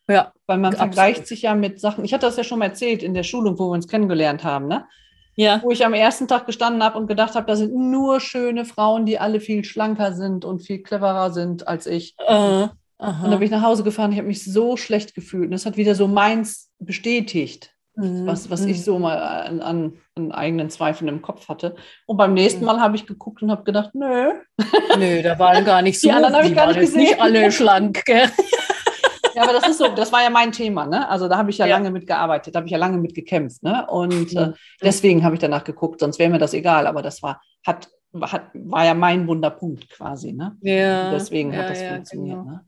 Ja. 0.09 0.33
Weil 0.47 0.57
man 0.57 0.73
absolut. 0.73 0.95
vergleicht 0.95 1.27
sich 1.27 1.43
ja 1.43 1.53
mit 1.53 1.79
Sachen. 1.79 2.05
Ich 2.05 2.13
hatte 2.13 2.25
das 2.25 2.37
ja 2.37 2.43
schon 2.43 2.59
mal 2.59 2.65
erzählt 2.65 3.03
in 3.03 3.13
der 3.13 3.23
Schulung, 3.23 3.59
wo 3.59 3.69
wir 3.69 3.73
uns 3.73 3.87
kennengelernt 3.87 4.43
haben, 4.43 4.67
ne? 4.67 4.85
Ja. 5.35 5.61
Wo 5.63 5.69
ich 5.69 5.85
am 5.85 5.93
ersten 5.93 6.27
Tag 6.27 6.47
gestanden 6.47 6.81
habe 6.81 6.97
und 6.97 7.05
gedacht 7.05 7.35
habe, 7.35 7.45
da 7.45 7.55
sind 7.55 7.75
nur 7.75 8.19
schöne 8.19 8.65
Frauen, 8.65 9.05
die 9.05 9.19
alle 9.19 9.39
viel 9.39 9.63
schlanker 9.63 10.13
sind 10.13 10.43
und 10.45 10.61
viel 10.61 10.81
cleverer 10.81 11.31
sind 11.31 11.67
als 11.67 11.85
ich. 11.85 12.15
Uh, 12.27 12.69
und 12.97 13.29
da 13.29 13.35
bin 13.35 13.43
ich 13.43 13.51
nach 13.51 13.61
Hause 13.61 13.83
gefahren, 13.83 14.11
ich 14.11 14.17
habe 14.17 14.27
mich 14.27 14.43
so 14.43 14.75
schlecht 14.77 15.13
gefühlt. 15.13 15.45
Und 15.45 15.51
das 15.51 15.67
hat 15.67 15.77
wieder 15.77 15.93
so 15.93 16.07
meins 16.07 16.71
bestätigt. 16.79 17.76
Was, 17.97 18.49
was 18.51 18.63
ich 18.65 18.77
mhm. 18.77 18.81
so 18.81 18.99
mal 18.99 19.17
an, 19.17 19.59
an, 19.59 19.93
an, 20.15 20.31
eigenen 20.31 20.69
Zweifeln 20.69 21.07
im 21.07 21.21
Kopf 21.21 21.49
hatte. 21.49 21.75
Und 22.05 22.17
beim 22.17 22.33
nächsten 22.33 22.61
mhm. 22.61 22.67
Mal 22.67 22.79
habe 22.79 22.95
ich 22.95 23.07
geguckt 23.07 23.41
und 23.41 23.49
habe 23.49 23.63
gedacht, 23.63 23.95
nö. 23.95 24.33
Nö, 24.97 25.21
da 25.23 25.39
waren 25.39 25.65
gar 25.65 25.81
nicht 25.81 25.99
so. 26.01 26.07
Die 26.07 26.13
anderen 26.13 26.35
habe 26.35 26.47
ich 26.47 26.55
gar 26.55 26.67
nicht 26.67 26.79
gesehen. 26.79 27.01
Nicht 27.01 27.19
alle 27.19 27.51
schlank, 27.51 28.05
gell? 28.05 28.29
Ja, 29.35 29.43
aber 29.43 29.53
das 29.53 29.67
ist 29.67 29.77
so, 29.77 29.87
das 29.87 30.11
war 30.11 30.23
ja 30.23 30.29
mein 30.29 30.51
Thema, 30.51 30.85
ne? 30.85 31.07
Also 31.09 31.27
da 31.27 31.37
habe 31.37 31.49
ich 31.49 31.57
ja, 31.57 31.65
ja. 31.65 31.75
lange 31.75 31.91
mitgearbeitet, 31.91 32.55
da 32.55 32.57
habe 32.57 32.67
ich 32.67 32.71
ja 32.71 32.79
lange 32.79 32.97
mit 32.97 33.13
gekämpft, 33.13 33.61
ne? 33.61 33.85
Und 33.87 34.35
äh, 34.35 34.53
deswegen 34.81 35.23
habe 35.23 35.35
ich 35.35 35.41
danach 35.41 35.63
geguckt, 35.63 35.99
sonst 35.99 36.17
wäre 36.17 36.31
mir 36.31 36.39
das 36.39 36.55
egal, 36.55 36.87
aber 36.87 37.03
das 37.03 37.21
war, 37.21 37.39
hat, 37.65 37.87
hat, 38.21 38.49
war 38.53 38.85
ja 38.85 38.95
mein 38.95 39.27
Wunderpunkt 39.27 39.89
quasi, 39.89 40.33
ne? 40.33 40.55
Ja. 40.61 41.11
deswegen 41.11 41.55
hat 41.55 41.69
das 41.69 41.81
funktioniert, 41.83 42.39
genau. 42.39 42.49
ne? 42.49 42.65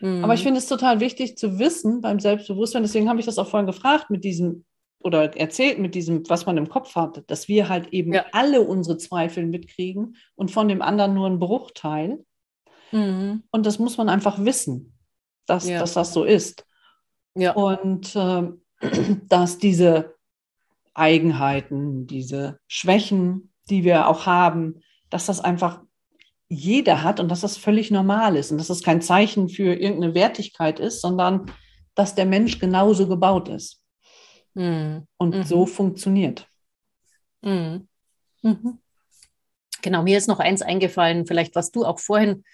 Mhm. 0.00 0.24
Aber 0.24 0.34
ich 0.34 0.42
finde 0.42 0.58
es 0.58 0.66
total 0.66 1.00
wichtig 1.00 1.36
zu 1.36 1.58
wissen 1.58 2.00
beim 2.00 2.20
Selbstbewusstsein, 2.20 2.82
deswegen 2.82 3.08
habe 3.08 3.20
ich 3.20 3.26
das 3.26 3.38
auch 3.38 3.48
vorhin 3.48 3.66
gefragt 3.66 4.10
mit 4.10 4.24
diesem 4.24 4.64
oder 5.00 5.36
erzählt 5.36 5.78
mit 5.78 5.94
diesem, 5.94 6.28
was 6.28 6.46
man 6.46 6.56
im 6.56 6.68
Kopf 6.68 6.96
hat, 6.96 7.22
dass 7.30 7.48
wir 7.48 7.68
halt 7.68 7.92
eben 7.92 8.12
ja. 8.12 8.24
alle 8.32 8.62
unsere 8.62 8.98
Zweifel 8.98 9.46
mitkriegen 9.46 10.16
und 10.34 10.50
von 10.50 10.68
dem 10.68 10.82
anderen 10.82 11.14
nur 11.14 11.26
einen 11.26 11.38
Bruchteil. 11.38 12.24
Mhm. 12.92 13.44
Und 13.50 13.66
das 13.66 13.78
muss 13.78 13.98
man 13.98 14.08
einfach 14.08 14.44
wissen, 14.44 14.94
dass, 15.46 15.68
ja. 15.68 15.78
dass 15.78 15.94
das 15.94 16.12
so 16.12 16.24
ist. 16.24 16.66
Ja. 17.36 17.52
Und 17.52 18.16
äh, 18.16 18.50
dass 19.28 19.58
diese 19.58 20.16
Eigenheiten, 20.94 22.06
diese 22.06 22.58
Schwächen, 22.66 23.52
die 23.68 23.84
wir 23.84 24.08
auch 24.08 24.26
haben, 24.26 24.80
dass 25.10 25.26
das 25.26 25.40
einfach 25.40 25.82
jeder 26.48 27.02
hat 27.02 27.20
und 27.20 27.28
dass 27.28 27.40
das 27.40 27.56
völlig 27.56 27.90
normal 27.90 28.36
ist 28.36 28.52
und 28.52 28.58
dass 28.58 28.68
das 28.68 28.82
kein 28.82 29.02
Zeichen 29.02 29.48
für 29.48 29.74
irgendeine 29.74 30.14
Wertigkeit 30.14 30.78
ist, 30.78 31.00
sondern 31.00 31.50
dass 31.94 32.14
der 32.14 32.26
Mensch 32.26 32.58
genauso 32.58 33.08
gebaut 33.08 33.48
ist 33.48 33.82
mhm. 34.54 35.06
und 35.16 35.34
mhm. 35.34 35.42
so 35.42 35.66
funktioniert. 35.66 36.48
Mhm. 37.42 37.88
mhm. 38.42 38.78
Genau, 39.82 40.02
mir 40.02 40.18
ist 40.18 40.26
noch 40.26 40.40
eins 40.40 40.62
eingefallen, 40.62 41.26
vielleicht 41.26 41.54
was 41.54 41.70
du 41.70 41.84
auch 41.84 42.00
vorhin, 42.00 42.44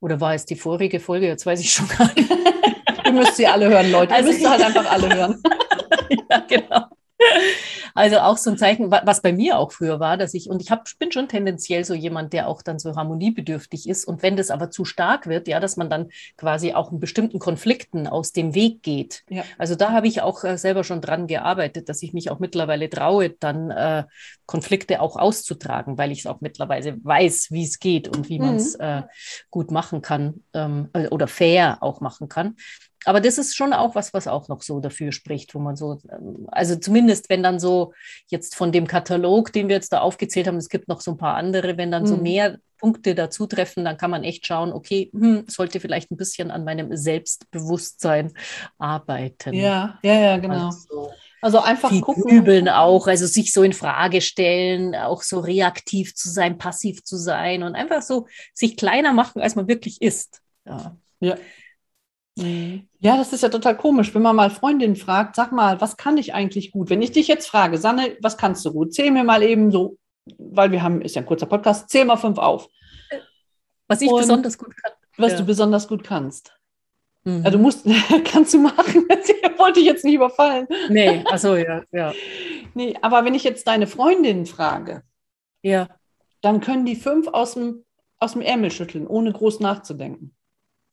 oder 0.00 0.20
war 0.20 0.34
es 0.34 0.46
die 0.46 0.56
vorige 0.56 0.98
Folge, 0.98 1.26
jetzt 1.26 1.46
weiß 1.46 1.60
ich 1.60 1.72
schon 1.72 1.86
gar 1.88 2.12
nicht. 2.14 2.30
Ihr 3.04 3.12
müsst 3.12 3.36
sie 3.36 3.46
alle 3.46 3.68
hören, 3.68 3.90
Leute. 3.90 4.12
Ihr 4.12 4.16
also, 4.16 4.30
müsst 4.30 4.48
halt 4.48 4.62
einfach 4.62 4.90
alle 4.90 5.14
hören. 5.14 5.42
ja, 6.30 6.38
genau. 6.40 6.86
Also 7.94 8.18
auch 8.18 8.36
so 8.36 8.50
ein 8.50 8.58
Zeichen, 8.58 8.90
was 8.90 9.22
bei 9.22 9.32
mir 9.32 9.58
auch 9.58 9.72
früher 9.72 10.00
war, 10.00 10.16
dass 10.16 10.34
ich, 10.34 10.48
und 10.48 10.62
ich 10.62 10.70
hab, 10.70 10.86
bin 10.98 11.12
schon 11.12 11.28
tendenziell 11.28 11.84
so 11.84 11.94
jemand, 11.94 12.32
der 12.32 12.48
auch 12.48 12.62
dann 12.62 12.78
so 12.78 12.96
harmoniebedürftig 12.96 13.88
ist. 13.88 14.04
Und 14.04 14.22
wenn 14.22 14.36
das 14.36 14.50
aber 14.50 14.70
zu 14.70 14.84
stark 14.84 15.26
wird, 15.26 15.48
ja, 15.48 15.60
dass 15.60 15.76
man 15.76 15.90
dann 15.90 16.08
quasi 16.36 16.72
auch 16.72 16.92
in 16.92 17.00
bestimmten 17.00 17.38
Konflikten 17.38 18.06
aus 18.06 18.32
dem 18.32 18.54
Weg 18.54 18.82
geht. 18.82 19.22
Ja. 19.28 19.44
Also 19.58 19.74
da 19.74 19.92
habe 19.92 20.08
ich 20.08 20.22
auch 20.22 20.44
äh, 20.44 20.58
selber 20.58 20.84
schon 20.84 21.00
dran 21.00 21.26
gearbeitet, 21.26 21.88
dass 21.88 22.02
ich 22.02 22.12
mich 22.12 22.30
auch 22.30 22.38
mittlerweile 22.38 22.88
traue, 22.90 23.30
dann 23.30 23.70
äh, 23.70 24.04
Konflikte 24.46 25.00
auch 25.00 25.16
auszutragen, 25.16 25.98
weil 25.98 26.12
ich 26.12 26.20
es 26.20 26.26
auch 26.26 26.40
mittlerweile 26.40 26.96
weiß, 27.02 27.48
wie 27.50 27.64
es 27.64 27.78
geht 27.78 28.08
und 28.08 28.28
wie 28.28 28.38
mhm. 28.38 28.46
man 28.46 28.56
es 28.56 28.74
äh, 28.74 29.02
gut 29.50 29.70
machen 29.70 30.02
kann 30.02 30.42
ähm, 30.54 30.88
äh, 30.92 31.08
oder 31.08 31.28
fair 31.28 31.78
auch 31.80 32.00
machen 32.00 32.28
kann 32.28 32.56
aber 33.04 33.20
das 33.20 33.38
ist 33.38 33.56
schon 33.56 33.72
auch 33.72 33.94
was, 33.94 34.12
was 34.12 34.26
auch 34.26 34.48
noch 34.48 34.62
so 34.62 34.80
dafür 34.80 35.12
spricht, 35.12 35.54
wo 35.54 35.58
man 35.58 35.76
so, 35.76 35.98
ähm, 36.10 36.46
also 36.50 36.76
zumindest 36.76 37.30
wenn 37.30 37.42
dann 37.42 37.58
so 37.58 37.92
jetzt 38.28 38.54
von 38.54 38.72
dem 38.72 38.86
Katalog, 38.86 39.52
den 39.52 39.68
wir 39.68 39.76
jetzt 39.76 39.92
da 39.92 40.00
aufgezählt 40.00 40.46
haben, 40.46 40.56
es 40.56 40.68
gibt 40.68 40.88
noch 40.88 41.00
so 41.00 41.12
ein 41.12 41.16
paar 41.16 41.36
andere, 41.36 41.76
wenn 41.76 41.90
dann 41.90 42.02
mhm. 42.02 42.06
so 42.06 42.16
mehr 42.16 42.58
Punkte 42.78 43.14
dazu 43.14 43.46
treffen, 43.46 43.84
dann 43.84 43.98
kann 43.98 44.10
man 44.10 44.24
echt 44.24 44.46
schauen, 44.46 44.72
okay, 44.72 45.10
hm, 45.12 45.44
sollte 45.46 45.80
vielleicht 45.80 46.10
ein 46.10 46.16
bisschen 46.16 46.50
an 46.50 46.64
meinem 46.64 46.96
Selbstbewusstsein 46.96 48.32
arbeiten. 48.78 49.54
Ja, 49.54 49.98
ja, 50.02 50.14
ja, 50.14 50.36
genau. 50.38 50.66
Also, 50.66 51.12
also 51.42 51.60
einfach 51.60 51.90
gucken. 52.00 52.28
Übeln 52.28 52.68
auch, 52.68 53.06
also 53.06 53.26
sich 53.26 53.52
so 53.52 53.62
in 53.62 53.72
Frage 53.72 54.20
stellen, 54.20 54.94
auch 54.94 55.22
so 55.22 55.40
reaktiv 55.40 56.14
zu 56.14 56.28
sein, 56.30 56.58
passiv 56.58 57.02
zu 57.04 57.16
sein 57.16 57.62
und 57.62 57.74
einfach 57.74 58.02
so 58.02 58.26
sich 58.54 58.76
kleiner 58.76 59.12
machen, 59.12 59.40
als 59.40 59.56
man 59.56 59.68
wirklich 59.68 60.00
ist. 60.00 60.40
Ja. 60.66 60.96
ja. 61.20 61.36
Mhm. 62.40 62.88
Ja, 62.98 63.16
das 63.16 63.32
ist 63.32 63.42
ja 63.42 63.48
total 63.48 63.76
komisch, 63.76 64.14
wenn 64.14 64.22
man 64.22 64.36
mal 64.36 64.50
Freundinnen 64.50 64.96
fragt, 64.96 65.36
sag 65.36 65.52
mal, 65.52 65.80
was 65.80 65.96
kann 65.96 66.18
ich 66.18 66.34
eigentlich 66.34 66.72
gut? 66.72 66.90
Wenn 66.90 67.02
ich 67.02 67.12
dich 67.12 67.28
jetzt 67.28 67.48
frage, 67.48 67.78
Sanne, 67.78 68.16
was 68.20 68.36
kannst 68.36 68.64
du 68.64 68.72
gut? 68.72 68.92
Zähl 68.94 69.10
mir 69.10 69.24
mal 69.24 69.42
eben 69.42 69.70
so, 69.70 69.96
weil 70.38 70.72
wir 70.72 70.82
haben, 70.82 71.00
ist 71.02 71.16
ja 71.16 71.22
ein 71.22 71.26
kurzer 71.26 71.46
Podcast, 71.46 71.88
zähl 71.90 72.04
mal 72.04 72.16
fünf 72.16 72.38
auf. 72.38 72.68
Was 73.88 74.02
ich 74.02 74.10
Und 74.10 74.20
besonders 74.20 74.58
gut 74.58 74.76
kann. 74.76 74.92
Was 75.16 75.32
ja. 75.32 75.38
du 75.38 75.44
besonders 75.44 75.88
gut 75.88 76.04
kannst. 76.04 76.54
Mhm. 77.24 77.42
Ja, 77.44 77.50
du 77.50 77.58
musst, 77.58 77.86
kannst 78.24 78.54
du 78.54 78.58
machen. 78.58 79.06
wollte 79.60 79.78
ich 79.78 79.86
jetzt 79.86 80.04
nicht 80.04 80.14
überfallen. 80.14 80.66
Nee, 80.88 81.22
achso, 81.30 81.54
ja, 81.54 81.82
ja. 81.92 82.12
Nee, 82.72 82.94
aber 83.02 83.24
wenn 83.24 83.34
ich 83.34 83.42
jetzt 83.42 83.66
deine 83.66 83.88
Freundinnen 83.88 84.46
frage, 84.46 85.02
ja. 85.60 85.88
dann 86.40 86.60
können 86.60 86.86
die 86.86 86.94
fünf 86.94 87.26
aus 87.26 87.54
dem, 87.54 87.84
aus 88.20 88.34
dem 88.34 88.42
Ärmel 88.42 88.70
schütteln, 88.70 89.08
ohne 89.08 89.32
groß 89.32 89.58
nachzudenken. 89.58 90.36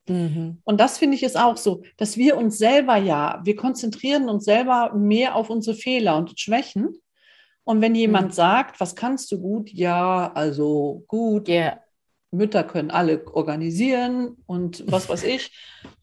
Mhm. 0.08 0.60
Und 0.64 0.80
das 0.80 0.98
finde 0.98 1.16
ich 1.16 1.24
ist 1.24 1.38
auch 1.38 1.58
so, 1.58 1.84
dass 1.98 2.18
wir 2.18 2.38
uns 2.38 2.58
selber 2.58 2.98
ja, 2.98 3.42
wir 3.44 3.56
konzentrieren 3.56 4.30
uns 4.30 4.46
selber 4.46 4.94
mehr 4.94 5.36
auf 5.36 5.50
unsere 5.50 5.76
Fehler 5.76 6.18
und 6.18 6.40
Schwächen. 6.40 6.96
Und 7.64 7.82
wenn 7.82 7.96
jemand 7.96 8.30
mhm. 8.30 8.34
sagt, 8.34 8.80
was 8.80 8.96
kannst 8.96 9.32
du 9.32 9.42
gut? 9.42 9.70
Ja, 9.72 10.32
also 10.34 11.04
gut. 11.08 11.50
Yeah. 11.50 11.82
Mütter 12.32 12.64
können 12.64 12.92
alle 12.92 13.26
organisieren 13.28 14.38
und 14.46 14.90
was 14.92 15.10
weiß 15.10 15.24
ich. 15.24 15.52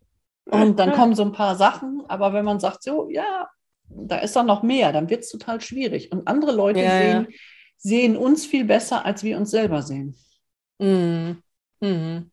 Und 0.47 0.79
dann 0.79 0.93
kommen 0.93 1.15
so 1.15 1.23
ein 1.23 1.33
paar 1.33 1.57
Sachen, 1.57 2.03
aber 2.07 2.35
wenn 2.35 2.45
man 2.45 2.61
sagt, 2.61 2.83
so, 2.83 3.09
ja, 3.09 3.49
da 3.89 4.19
ist 4.19 4.37
doch 4.37 4.45
noch 4.45 4.63
mehr, 4.63 4.93
dann 4.93 5.09
wird 5.09 5.23
es 5.23 5.31
total 5.31 5.63
schwierig. 5.63 6.13
Und 6.13 6.29
andere 6.29 6.53
Leute 6.53 6.81
ja, 6.81 6.99
sehen, 6.99 7.27
ja. 7.31 7.37
sehen 7.79 8.17
uns 8.19 8.45
viel 8.45 8.67
besser, 8.67 9.07
als 9.07 9.25
wir 9.25 9.39
uns 9.39 9.51
selber 9.51 9.81
sehen. 9.81 10.15
Mhm. 10.79 11.43
Mhm. 11.81 12.31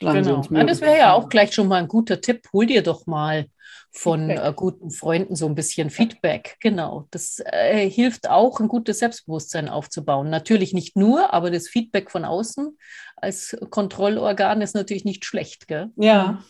Genau. 0.00 0.42
Ja, 0.50 0.64
das 0.64 0.80
wäre 0.80 0.98
ja 0.98 1.12
auch 1.12 1.28
gleich 1.28 1.52
schon 1.52 1.68
mal 1.68 1.76
ein 1.76 1.88
guter 1.88 2.20
Tipp. 2.20 2.48
Hol 2.52 2.66
dir 2.66 2.82
doch 2.82 3.06
mal 3.06 3.46
von 3.92 4.30
äh, 4.30 4.52
guten 4.56 4.90
Freunden 4.90 5.36
so 5.36 5.46
ein 5.46 5.54
bisschen 5.54 5.90
Feedback. 5.90 6.56
Genau. 6.60 7.06
Das 7.10 7.40
äh, 7.44 7.88
hilft 7.88 8.28
auch, 8.30 8.60
ein 8.60 8.68
gutes 8.68 9.00
Selbstbewusstsein 9.00 9.68
aufzubauen. 9.68 10.30
Natürlich 10.30 10.72
nicht 10.72 10.96
nur, 10.96 11.34
aber 11.34 11.50
das 11.50 11.68
Feedback 11.68 12.10
von 12.10 12.24
außen 12.24 12.76
als 13.16 13.56
Kontrollorgan 13.68 14.62
ist 14.62 14.74
natürlich 14.74 15.04
nicht 15.04 15.24
schlecht. 15.24 15.68
Gell? 15.68 15.90
Ja. 15.96 16.42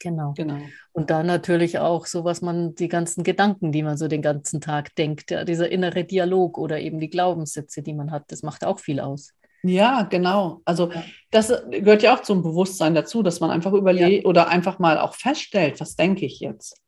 Genau. 0.00 0.34
genau. 0.36 0.60
Und 0.92 1.10
dann 1.10 1.26
natürlich 1.26 1.78
auch 1.78 2.06
so, 2.06 2.24
was 2.24 2.42
man, 2.42 2.74
die 2.74 2.88
ganzen 2.88 3.22
Gedanken, 3.22 3.72
die 3.72 3.82
man 3.82 3.96
so 3.96 4.08
den 4.08 4.22
ganzen 4.22 4.60
Tag 4.60 4.94
denkt, 4.96 5.30
ja, 5.30 5.44
dieser 5.44 5.70
innere 5.70 6.04
Dialog 6.04 6.58
oder 6.58 6.80
eben 6.80 7.00
die 7.00 7.10
Glaubenssätze, 7.10 7.82
die 7.82 7.94
man 7.94 8.10
hat, 8.10 8.24
das 8.28 8.42
macht 8.42 8.64
auch 8.64 8.80
viel 8.80 9.00
aus. 9.00 9.32
Ja, 9.62 10.02
genau. 10.02 10.60
Also 10.64 10.90
das 11.30 11.52
gehört 11.70 12.02
ja 12.02 12.14
auch 12.14 12.22
zum 12.22 12.42
Bewusstsein 12.42 12.94
dazu, 12.94 13.22
dass 13.22 13.40
man 13.40 13.50
einfach 13.50 13.72
überlegt 13.72 14.24
ja. 14.24 14.28
oder 14.28 14.48
einfach 14.48 14.78
mal 14.78 14.98
auch 14.98 15.14
feststellt, 15.14 15.80
was 15.80 15.96
denke 15.96 16.24
ich 16.24 16.40
jetzt. 16.40 16.80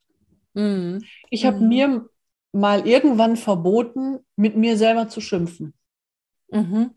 Mhm. 0.54 1.04
Ich 1.30 1.44
habe 1.44 1.58
mhm. 1.58 1.68
mir 1.68 2.08
mal 2.52 2.87
irgendwann 2.87 3.37
verboten, 3.37 4.18
mit 4.37 4.56
mir 4.56 4.76
selber 4.76 5.08
zu 5.08 5.20
schimpfen. 5.20 5.75
Mhm. 6.50 6.90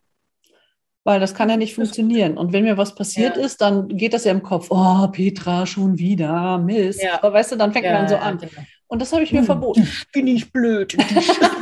Weil 1.04 1.20
das 1.20 1.34
kann 1.34 1.50
ja 1.50 1.58
nicht 1.58 1.74
funktionieren. 1.74 2.38
Und 2.38 2.54
wenn 2.54 2.64
mir 2.64 2.78
was 2.78 2.94
passiert 2.94 3.36
ja. 3.36 3.44
ist, 3.44 3.60
dann 3.60 3.88
geht 3.88 4.14
das 4.14 4.24
ja 4.24 4.32
im 4.32 4.44
Kopf, 4.44 4.68
oh, 4.70 5.08
Petra, 5.08 5.66
schon 5.66 5.98
wieder, 5.98 6.60
Mist. 6.60 7.02
Ja. 7.02 7.16
Aber 7.16 7.34
weißt 7.34 7.54
du, 7.54 7.56
dann 7.56 7.74
fängt 7.74 7.88
man 7.88 8.08
so 8.08 8.18
an. 8.18 8.38
Genau. 8.38 8.52
Und 8.88 9.02
das 9.02 9.12
habe 9.12 9.24
ich 9.24 9.32
mir 9.32 9.40
hm, 9.40 9.46
verboten. 9.46 9.88
Bin 10.14 10.28
ich 10.28 10.52
blöd. 10.52 10.96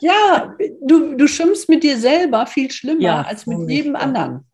ja, 0.00 0.54
du, 0.82 1.16
du 1.16 1.26
schimpfst 1.26 1.68
mit 1.68 1.82
dir 1.82 1.98
selber 1.98 2.46
viel 2.46 2.70
schlimmer 2.70 3.26
als 3.26 3.46
mit 3.46 3.68
jedem 3.68 3.96
anderen. 3.96 4.46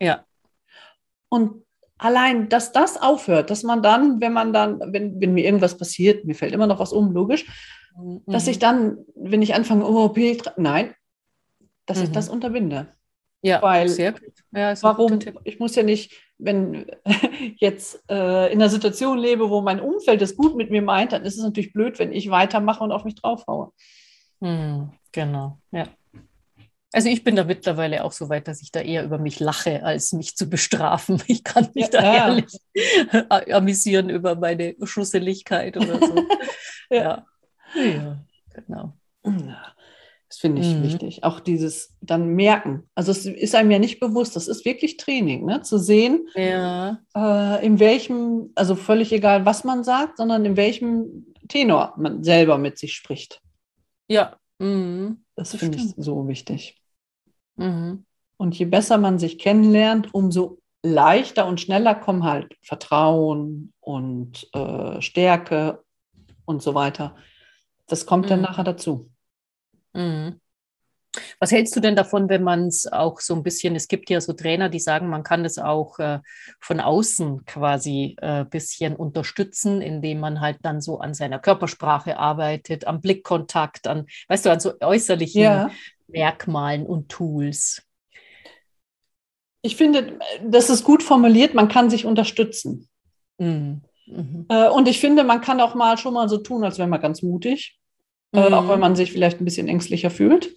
Ja. 0.00 0.24
Und 1.28 1.64
allein, 1.98 2.48
dass 2.48 2.72
das 2.72 3.00
aufhört, 3.00 3.50
dass 3.50 3.62
man 3.62 3.82
dann, 3.82 4.20
wenn 4.20 4.32
man 4.32 4.52
dann, 4.52 4.80
wenn, 4.92 5.20
wenn 5.20 5.34
mir 5.34 5.44
irgendwas 5.44 5.76
passiert, 5.76 6.24
mir 6.24 6.34
fällt 6.34 6.54
immer 6.54 6.66
noch 6.66 6.78
was 6.78 6.92
um, 6.92 7.12
logisch, 7.12 7.46
mhm. 7.96 8.22
dass 8.26 8.46
ich 8.46 8.58
dann, 8.58 8.98
wenn 9.14 9.42
ich 9.42 9.54
anfange, 9.54 9.86
oh, 9.86 10.08
Petra, 10.08 10.52
nein, 10.56 10.94
dass 11.86 11.98
mhm. 11.98 12.04
ich 12.04 12.10
das 12.12 12.28
unterbinde. 12.28 12.88
Ja, 13.42 13.62
Weil, 13.62 13.88
sehr 13.88 14.12
gut. 14.12 14.32
Ja, 14.52 14.74
warum? 14.82 15.18
Ich 15.44 15.60
muss 15.60 15.76
ja 15.76 15.84
nicht, 15.84 16.12
wenn 16.38 16.86
jetzt 17.56 18.02
äh, 18.10 18.52
in 18.52 18.60
einer 18.60 18.68
Situation 18.68 19.16
lebe, 19.16 19.48
wo 19.48 19.60
mein 19.60 19.80
Umfeld 19.80 20.22
es 20.22 20.36
gut 20.36 20.56
mit 20.56 20.70
mir 20.70 20.82
meint, 20.82 21.12
dann 21.12 21.24
ist 21.24 21.36
es 21.36 21.44
natürlich 21.44 21.72
blöd, 21.72 21.98
wenn 21.98 22.12
ich 22.12 22.30
weitermache 22.30 22.82
und 22.82 22.90
auf 22.90 23.04
mich 23.04 23.14
draufhaue. 23.14 23.72
Mhm, 24.40 24.92
genau, 25.12 25.58
ja. 25.70 25.88
Also 26.92 27.10
ich 27.10 27.22
bin 27.22 27.36
da 27.36 27.44
mittlerweile 27.44 28.02
auch 28.02 28.12
so 28.12 28.30
weit, 28.30 28.48
dass 28.48 28.62
ich 28.62 28.72
da 28.72 28.80
eher 28.80 29.04
über 29.04 29.18
mich 29.18 29.40
lache, 29.40 29.82
als 29.84 30.12
mich 30.12 30.36
zu 30.36 30.48
bestrafen. 30.48 31.22
Ich 31.26 31.44
kann 31.44 31.68
mich 31.74 31.84
ja, 31.84 31.90
da 31.90 32.02
ja. 32.02 32.28
ehrlich 32.28 33.52
amüsieren 33.54 34.08
über 34.08 34.36
meine 34.36 34.74
Schusseligkeit 34.82 35.76
oder 35.76 35.98
so. 35.98 36.14
ja. 36.90 37.26
ja. 37.74 38.24
genau. 38.54 38.94
Das 39.22 40.38
finde 40.38 40.62
ich 40.62 40.74
mhm. 40.74 40.82
wichtig. 40.82 41.24
Auch 41.24 41.40
dieses 41.40 41.94
dann 42.00 42.34
merken. 42.34 42.84
Also 42.94 43.12
es 43.12 43.26
ist 43.26 43.54
einem 43.54 43.70
ja 43.70 43.78
nicht 43.78 44.00
bewusst, 44.00 44.36
das 44.36 44.48
ist 44.48 44.64
wirklich 44.64 44.96
Training, 44.96 45.44
ne? 45.44 45.60
zu 45.62 45.78
sehen, 45.78 46.26
ja. 46.34 46.98
äh, 47.14 47.64
in 47.64 47.80
welchem, 47.80 48.50
also 48.54 48.74
völlig 48.74 49.12
egal, 49.12 49.44
was 49.44 49.64
man 49.64 49.84
sagt, 49.84 50.16
sondern 50.16 50.44
in 50.46 50.56
welchem 50.56 51.26
Tenor 51.48 51.94
man 51.98 52.24
selber 52.24 52.56
mit 52.56 52.78
sich 52.78 52.94
spricht. 52.94 53.42
Ja. 54.08 54.36
Mhm. 54.58 55.24
Das, 55.34 55.52
das 55.52 55.60
finde 55.60 55.78
ich 55.78 55.94
so 55.96 56.26
wichtig. 56.26 56.82
Mhm. 57.56 58.04
Und 58.36 58.58
je 58.58 58.64
besser 58.64 58.98
man 58.98 59.18
sich 59.18 59.38
kennenlernt, 59.38 60.12
umso 60.14 60.58
leichter 60.82 61.46
und 61.46 61.60
schneller 61.60 61.94
kommen 61.94 62.24
halt 62.24 62.56
Vertrauen 62.62 63.72
und 63.80 64.48
äh, 64.54 65.00
Stärke 65.00 65.84
und 66.44 66.62
so 66.62 66.74
weiter. 66.74 67.16
Das 67.86 68.06
kommt 68.06 68.26
mhm. 68.26 68.30
dann 68.30 68.40
nachher 68.42 68.64
dazu. 68.64 69.10
Mhm. 69.92 70.40
Was 71.40 71.52
hältst 71.52 71.76
du 71.76 71.80
denn 71.80 71.94
davon, 71.94 72.28
wenn 72.28 72.42
man 72.42 72.66
es 72.66 72.90
auch 72.90 73.20
so 73.20 73.34
ein 73.34 73.42
bisschen, 73.42 73.76
es 73.76 73.86
gibt 73.86 74.10
ja 74.10 74.20
so 74.20 74.32
Trainer, 74.32 74.68
die 74.68 74.80
sagen, 74.80 75.08
man 75.08 75.22
kann 75.22 75.44
es 75.44 75.58
auch 75.58 75.98
äh, 76.00 76.18
von 76.60 76.80
außen 76.80 77.44
quasi 77.44 78.16
ein 78.20 78.42
äh, 78.42 78.44
bisschen 78.44 78.96
unterstützen, 78.96 79.80
indem 79.80 80.18
man 80.18 80.40
halt 80.40 80.58
dann 80.62 80.80
so 80.80 80.98
an 80.98 81.14
seiner 81.14 81.38
Körpersprache 81.38 82.18
arbeitet, 82.18 82.86
am 82.86 83.00
Blickkontakt, 83.00 83.86
an, 83.86 84.06
weißt 84.28 84.46
du, 84.46 84.50
an 84.50 84.60
so 84.60 84.72
äußerlichen 84.80 85.42
ja. 85.42 85.70
Merkmalen 86.08 86.86
und 86.86 87.08
Tools. 87.08 87.82
Ich 89.62 89.76
finde, 89.76 90.18
das 90.44 90.70
ist 90.70 90.84
gut 90.84 91.02
formuliert, 91.02 91.54
man 91.54 91.68
kann 91.68 91.90
sich 91.90 92.04
unterstützen. 92.04 92.88
Mhm. 93.38 93.82
Mhm. 94.06 94.46
Äh, 94.48 94.68
und 94.68 94.88
ich 94.88 95.00
finde, 95.00 95.22
man 95.24 95.40
kann 95.40 95.60
auch 95.60 95.74
mal 95.74 95.98
schon 95.98 96.14
mal 96.14 96.28
so 96.28 96.38
tun, 96.38 96.64
als 96.64 96.78
wäre 96.78 96.88
man 96.88 97.00
ganz 97.00 97.22
mutig, 97.22 97.78
mhm. 98.32 98.40
äh, 98.40 98.52
auch 98.52 98.68
wenn 98.68 98.76
mhm. 98.76 98.80
man 98.80 98.96
sich 98.96 99.12
vielleicht 99.12 99.40
ein 99.40 99.44
bisschen 99.44 99.68
ängstlicher 99.68 100.10
fühlt. 100.10 100.50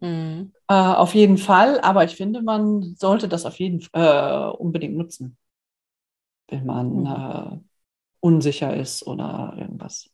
Mhm. 0.00 0.52
Äh, 0.68 0.74
auf 0.74 1.14
jeden 1.14 1.38
Fall, 1.38 1.80
aber 1.80 2.04
ich 2.04 2.16
finde, 2.16 2.42
man 2.42 2.94
sollte 2.96 3.28
das 3.28 3.46
auf 3.46 3.58
jeden 3.58 3.80
Fall 3.80 4.52
äh, 4.52 4.56
unbedingt 4.56 4.96
nutzen, 4.96 5.36
wenn 6.48 6.66
man 6.66 7.00
mhm. 7.00 7.06
äh, 7.06 7.58
unsicher 8.20 8.76
ist 8.76 9.06
oder 9.06 9.54
irgendwas. 9.56 10.10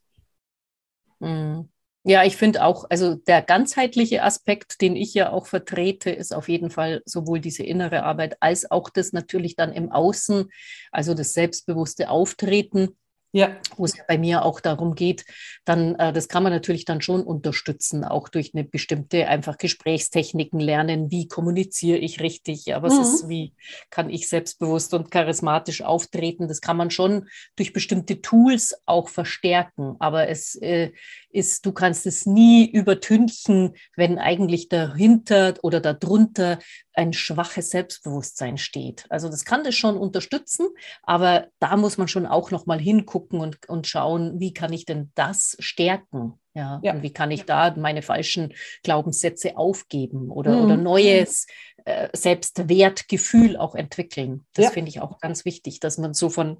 Mhm. 1.20 1.68
Ja, 2.04 2.24
ich 2.24 2.36
finde 2.36 2.64
auch, 2.64 2.84
also 2.90 3.14
der 3.14 3.42
ganzheitliche 3.42 4.24
Aspekt, 4.24 4.80
den 4.80 4.96
ich 4.96 5.14
ja 5.14 5.30
auch 5.30 5.46
vertrete, 5.46 6.10
ist 6.10 6.34
auf 6.34 6.48
jeden 6.48 6.68
Fall 6.68 7.00
sowohl 7.04 7.38
diese 7.38 7.62
innere 7.62 8.02
Arbeit 8.02 8.36
als 8.40 8.68
auch 8.68 8.90
das 8.90 9.12
natürlich 9.12 9.54
dann 9.54 9.72
im 9.72 9.92
Außen, 9.92 10.50
also 10.90 11.14
das 11.14 11.32
selbstbewusste 11.32 12.10
Auftreten 12.10 12.96
ja. 13.32 13.56
wo 13.76 13.84
es 13.84 13.96
ja 13.96 14.04
bei 14.06 14.18
mir 14.18 14.44
auch 14.44 14.60
darum 14.60 14.94
geht, 14.94 15.24
dann, 15.64 15.94
äh, 15.96 16.12
das 16.12 16.28
kann 16.28 16.42
man 16.42 16.52
natürlich 16.52 16.84
dann 16.84 17.00
schon 17.00 17.22
unterstützen, 17.22 18.04
auch 18.04 18.28
durch 18.28 18.52
eine 18.54 18.64
bestimmte 18.64 19.26
einfach 19.28 19.58
Gesprächstechniken 19.58 20.60
lernen, 20.60 21.10
wie 21.10 21.28
kommuniziere 21.28 21.98
ich 21.98 22.20
richtig, 22.20 22.66
ja, 22.66 22.82
was 22.82 22.94
mhm. 22.94 23.00
ist, 23.00 23.28
wie 23.28 23.54
kann 23.90 24.10
ich 24.10 24.28
selbstbewusst 24.28 24.94
und 24.94 25.10
charismatisch 25.10 25.82
auftreten, 25.82 26.48
das 26.48 26.60
kann 26.60 26.76
man 26.76 26.90
schon 26.90 27.28
durch 27.56 27.72
bestimmte 27.72 28.20
Tools 28.20 28.74
auch 28.86 29.08
verstärken, 29.08 29.96
aber 29.98 30.28
es 30.28 30.54
äh, 30.56 30.92
ist, 31.30 31.64
du 31.64 31.72
kannst 31.72 32.06
es 32.06 32.26
nie 32.26 32.70
übertünchen, 32.70 33.74
wenn 33.96 34.18
eigentlich 34.18 34.68
dahinter 34.68 35.54
oder 35.62 35.80
darunter 35.80 36.58
ein 36.94 37.12
schwaches 37.12 37.70
Selbstbewusstsein 37.70 38.58
steht. 38.58 39.06
Also 39.08 39.28
das 39.28 39.44
kann 39.44 39.64
das 39.64 39.74
schon 39.74 39.96
unterstützen, 39.96 40.68
aber 41.02 41.48
da 41.58 41.76
muss 41.76 41.96
man 41.96 42.08
schon 42.08 42.26
auch 42.26 42.50
noch 42.50 42.66
mal 42.66 42.78
hingucken 43.22 43.40
und, 43.40 43.68
und 43.68 43.86
schauen, 43.86 44.40
wie 44.40 44.52
kann 44.52 44.72
ich 44.72 44.84
denn 44.84 45.10
das 45.14 45.56
stärken? 45.60 46.34
Ja, 46.54 46.80
ja. 46.82 46.92
und 46.92 47.02
wie 47.02 47.12
kann 47.12 47.30
ich 47.30 47.44
da 47.44 47.74
meine 47.76 48.02
falschen 48.02 48.52
Glaubenssätze 48.82 49.56
aufgeben 49.56 50.30
oder, 50.30 50.54
mhm. 50.54 50.64
oder 50.64 50.76
neues 50.76 51.46
äh, 51.86 52.08
Selbstwertgefühl 52.12 53.56
auch 53.56 53.74
entwickeln? 53.74 54.42
Das 54.52 54.66
ja. 54.66 54.70
finde 54.70 54.90
ich 54.90 55.00
auch 55.00 55.18
ganz 55.18 55.44
wichtig, 55.46 55.80
dass 55.80 55.96
man 55.96 56.12
so 56.12 56.28
von, 56.28 56.58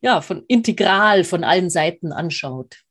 ja, 0.00 0.22
von 0.22 0.44
integral 0.48 1.24
von 1.24 1.44
allen 1.44 1.68
Seiten 1.68 2.12
anschaut. 2.12 2.84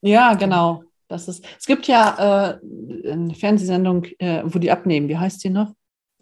Ja, 0.00 0.34
genau. 0.34 0.84
Das 1.08 1.28
ist, 1.28 1.44
es 1.58 1.66
gibt 1.66 1.86
ja 1.88 2.58
äh, 2.62 3.10
eine 3.10 3.34
Fernsehsendung, 3.34 4.04
äh, 4.18 4.42
wo 4.44 4.58
die 4.58 4.70
abnehmen. 4.70 5.08
Wie 5.08 5.18
heißt 5.18 5.42
die 5.42 5.50
noch? 5.50 5.72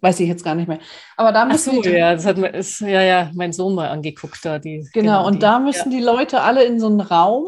Weiß 0.03 0.19
ich 0.19 0.27
jetzt 0.27 0.43
gar 0.43 0.53
nicht 0.53 0.67
mehr. 0.67 0.79
Aber 1.15 1.31
da 1.31 1.45
müssen 1.45 1.77
Ach 1.79 1.83
so, 1.85 1.89
ja, 1.89 2.13
das 2.13 2.25
hat 2.25 2.37
ist, 2.37 2.81
ja, 2.81 3.01
ja, 3.01 3.31
mein 3.33 3.53
Sohn 3.53 3.73
mal 3.73 3.87
angeguckt 3.87 4.43
da. 4.43 4.59
Die, 4.59 4.85
genau, 4.91 5.19
genau 5.19 5.27
und 5.27 5.35
die, 5.35 5.39
da 5.39 5.59
müssen 5.59 5.93
ja. 5.93 5.97
die 5.97 6.03
Leute 6.03 6.41
alle 6.41 6.65
in 6.65 6.77
so 6.77 6.87
einen 6.87 6.99
Raum, 6.99 7.47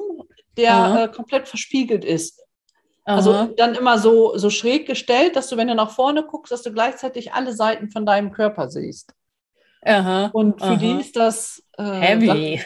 der 0.55 1.03
äh, 1.03 1.13
komplett 1.13 1.49
verspiegelt 1.49 2.05
ist. 2.05 2.41
Also 3.03 3.31
Aha. 3.33 3.41
Also 3.41 3.53
dann 3.55 3.75
immer 3.75 3.99
so, 3.99 4.37
so 4.37 4.49
schräg 4.49 4.87
gestellt, 4.87 5.35
dass 5.35 5.49
du, 5.49 5.57
wenn 5.57 5.67
du 5.67 5.75
nach 5.75 5.91
vorne 5.91 6.23
guckst, 6.23 6.49
dass 6.53 6.61
du 6.63 6.71
gleichzeitig 6.71 7.33
alle 7.33 7.51
Seiten 7.51 7.91
von 7.91 8.05
deinem 8.05 8.31
Körper 8.31 8.69
siehst. 8.69 9.13
Aha. 9.83 10.29
Und 10.31 10.61
für 10.61 10.67
Aha. 10.67 10.75
die 10.77 10.93
ist 10.93 11.17
das 11.17 11.61
äh, 11.77 11.83
Heavy. 11.83 12.61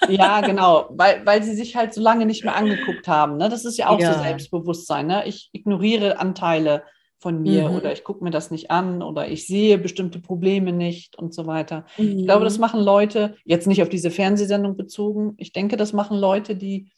Das, 0.00 0.10
ja, 0.10 0.42
genau, 0.42 0.86
weil, 0.90 1.26
weil 1.26 1.42
sie 1.42 1.56
sich 1.56 1.74
halt 1.74 1.92
so 1.92 2.00
lange 2.00 2.24
nicht 2.24 2.44
mehr 2.44 2.54
angeguckt 2.54 3.08
haben. 3.08 3.36
Ne? 3.36 3.48
Das 3.48 3.64
ist 3.64 3.78
ja 3.78 3.88
auch 3.88 3.98
ja. 3.98 4.14
so 4.14 4.22
Selbstbewusstsein. 4.22 5.08
Ne? 5.08 5.26
Ich 5.26 5.50
ignoriere 5.52 6.20
Anteile 6.20 6.84
von 7.24 7.40
mir 7.40 7.70
mhm. 7.70 7.76
oder 7.76 7.90
ich 7.90 8.04
gucke 8.04 8.22
mir 8.22 8.30
das 8.30 8.50
nicht 8.50 8.70
an 8.70 9.02
oder 9.02 9.26
ich 9.30 9.46
sehe 9.46 9.78
bestimmte 9.78 10.20
Probleme 10.20 10.72
nicht 10.72 11.16
und 11.16 11.32
so 11.32 11.46
weiter. 11.46 11.86
Mhm. 11.96 12.18
Ich 12.18 12.24
glaube, 12.26 12.44
das 12.44 12.58
machen 12.58 12.80
Leute, 12.80 13.36
jetzt 13.46 13.66
nicht 13.66 13.80
auf 13.80 13.88
diese 13.88 14.10
Fernsehsendung 14.10 14.76
bezogen, 14.76 15.32
ich 15.38 15.50
denke, 15.50 15.78
das 15.78 15.94
machen 15.94 16.18
Leute, 16.18 16.54
die 16.54 16.90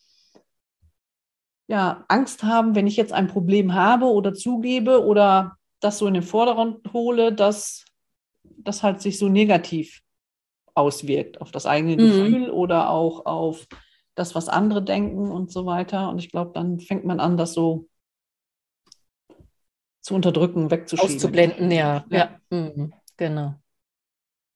ja 1.69 2.05
Angst 2.09 2.43
haben, 2.43 2.75
wenn 2.75 2.89
ich 2.89 2.97
jetzt 2.97 3.13
ein 3.13 3.29
Problem 3.29 3.75
habe 3.75 4.07
oder 4.07 4.35
zugebe 4.35 5.05
oder 5.07 5.59
das 5.79 5.99
so 5.99 6.09
in 6.09 6.15
den 6.15 6.25
Vordergrund 6.25 6.93
hole, 6.93 7.33
dass 7.33 7.85
das 8.43 8.83
halt 8.83 9.01
sich 9.01 9.21
so 9.21 9.29
negativ 9.29 10.03
auswirkt 10.75 11.41
auf 11.41 11.53
das 11.53 11.67
eigene 11.67 11.93
mhm. 11.93 11.99
Gefühl 11.99 12.51
oder 12.51 12.91
auch 12.91 13.27
auf 13.27 13.69
das, 14.17 14.35
was 14.35 14.49
andere 14.49 14.83
denken 14.83 15.31
und 15.31 15.53
so 15.53 15.67
weiter. 15.67 16.11
Und 16.11 16.19
ich 16.19 16.33
glaube, 16.33 16.51
dann 16.53 16.81
fängt 16.81 17.05
man 17.05 17.21
an, 17.21 17.37
das 17.37 17.55
so 17.55 17.87
zu 20.07 20.15
unterdrücken, 20.15 20.71
wegzuschieben. 20.71 21.17
Auszublenden, 21.17 21.69
ja. 21.73 22.05
Ja, 22.11 22.39
ja. 22.51 22.57
Mhm. 22.57 22.93
genau. 23.17 23.55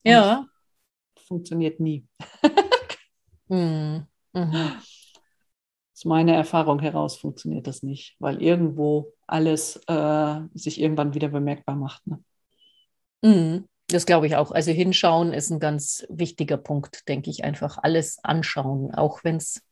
Ja. 0.04 0.46
Funktioniert 1.26 1.80
nie. 1.80 2.06
mhm. 3.48 4.06
Mhm. 4.32 4.72
Aus 5.92 6.04
meiner 6.04 6.34
Erfahrung 6.34 6.78
heraus 6.78 7.16
funktioniert 7.16 7.66
das 7.66 7.82
nicht, 7.82 8.14
weil 8.20 8.40
irgendwo 8.40 9.12
alles 9.26 9.74
äh, 9.88 10.40
sich 10.54 10.80
irgendwann 10.80 11.14
wieder 11.14 11.28
bemerkbar 11.28 11.74
macht. 11.74 12.06
Ne? 12.06 12.22
Das 13.92 14.06
glaube 14.06 14.26
ich 14.26 14.36
auch. 14.36 14.52
Also 14.52 14.70
hinschauen 14.70 15.32
ist 15.32 15.50
ein 15.50 15.58
ganz 15.60 16.06
wichtiger 16.08 16.56
Punkt, 16.56 17.08
denke 17.08 17.30
ich. 17.30 17.44
Einfach 17.44 17.78
alles 17.82 18.18
anschauen, 18.22 18.94
auch 18.94 19.24
wenn 19.24 19.36
es, 19.36 19.62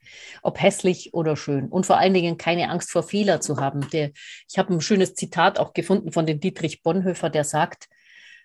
ob 0.43 0.61
hässlich 0.61 1.15
oder 1.15 1.37
schön. 1.37 1.69
Und 1.69 1.87
vor 1.87 1.99
allen 1.99 2.15
Dingen 2.15 2.37
keine 2.37 2.71
Angst 2.71 2.91
vor 2.91 3.03
Fehler 3.03 3.41
zu 3.41 3.59
haben. 3.59 3.89
Der, 3.91 4.11
ich 4.49 4.59
habe 4.59 4.75
ein 4.75 4.81
schönes 4.81 5.15
Zitat 5.15 5.59
auch 5.59 5.73
gefunden 5.73 6.13
von 6.13 6.27
dem 6.27 6.41
Dietrich 6.41 6.83
Bonhoeffer, 6.83 7.31
der 7.31 7.45
sagt, 7.45 7.89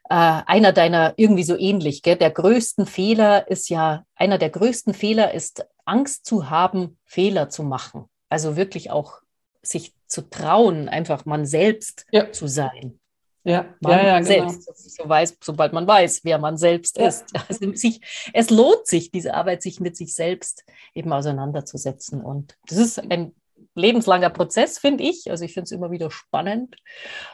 äh, 0.10 0.16
einer 0.46 0.74
deiner 0.74 1.14
irgendwie 1.18 1.44
so 1.44 1.58
ähnlich, 1.58 2.02
gell? 2.04 2.18
der 2.18 2.32
größten 2.32 2.86
Fehler 2.86 3.50
ist 3.50 3.70
ja, 3.70 4.06
einer 4.16 4.38
der 4.38 4.50
größten 4.50 4.94
Fehler 4.94 5.34
ist 5.34 5.66
Angst 5.86 6.26
zu 6.26 6.50
haben, 6.50 6.98
Fehler 7.06 7.50
zu 7.50 7.64
machen. 7.64 8.06
Also 8.30 8.56
wirklich 8.56 8.92
auch 8.92 9.22
sich 9.62 9.94
zu 10.08 10.30
trauen, 10.30 10.90
einfach 10.90 11.26
man 11.26 11.46
selbst 11.46 12.06
ja. 12.12 12.32
zu 12.32 12.48
sein. 12.48 13.00
Ja, 13.46 13.66
man 13.82 13.92
ja, 13.92 14.06
ja, 14.06 14.20
genau. 14.20 14.50
selbst, 14.50 14.96
so 14.96 15.08
weiß, 15.08 15.38
sobald 15.44 15.74
man 15.74 15.86
weiß, 15.86 16.22
wer 16.24 16.38
man 16.38 16.58
selbst 16.58 16.98
ja. 16.98 17.08
ist. 17.08 17.26
Also 17.50 17.74
sich, 17.74 18.00
es 18.34 18.50
lohnt 18.50 18.88
sich, 18.88 19.12
diese 19.12 19.34
Arbeit, 19.34 19.62
sich 19.62 19.80
mit 19.80 19.98
sich 19.98 20.16
selbst 20.16 20.64
eben 20.94 21.12
auseinanderzusetzen. 21.12 22.22
Und 22.22 22.58
das 22.68 22.78
ist 22.78 23.00
ein 23.12 23.34
lebenslanger 23.76 24.30
Prozess, 24.30 24.80
finde 24.80 25.04
ich. 25.04 25.30
Also 25.30 25.44
ich 25.44 25.54
finde 25.54 25.66
es 25.66 25.72
immer 25.72 25.92
wieder 25.92 26.10
spannend, 26.10 26.76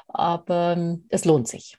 aber 0.07 0.73
ähm, 0.77 1.05
es 1.09 1.25
lohnt 1.25 1.47
sich. 1.47 1.77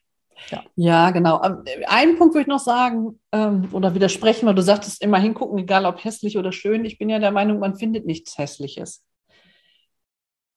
Ja. 0.49 0.63
ja, 0.75 1.11
genau. 1.11 1.43
Ähm, 1.43 1.65
einen 1.87 2.17
Punkt 2.17 2.35
würde 2.35 2.43
ich 2.43 2.49
noch 2.49 2.61
sagen 2.61 3.21
ähm, 3.33 3.69
oder 3.73 3.95
widersprechen, 3.95 4.47
weil 4.47 4.55
du 4.55 4.63
sagtest, 4.63 5.03
immer 5.03 5.19
hingucken, 5.19 5.59
egal 5.59 5.85
ob 5.85 6.03
hässlich 6.03 6.39
oder 6.39 6.53
schön. 6.53 6.85
Ich 6.85 6.99
bin 6.99 7.11
ja 7.11 7.19
der 7.19 7.31
Meinung, 7.33 7.59
man 7.59 7.77
findet 7.77 8.07
nichts 8.07 8.39
Hässliches. 8.39 9.03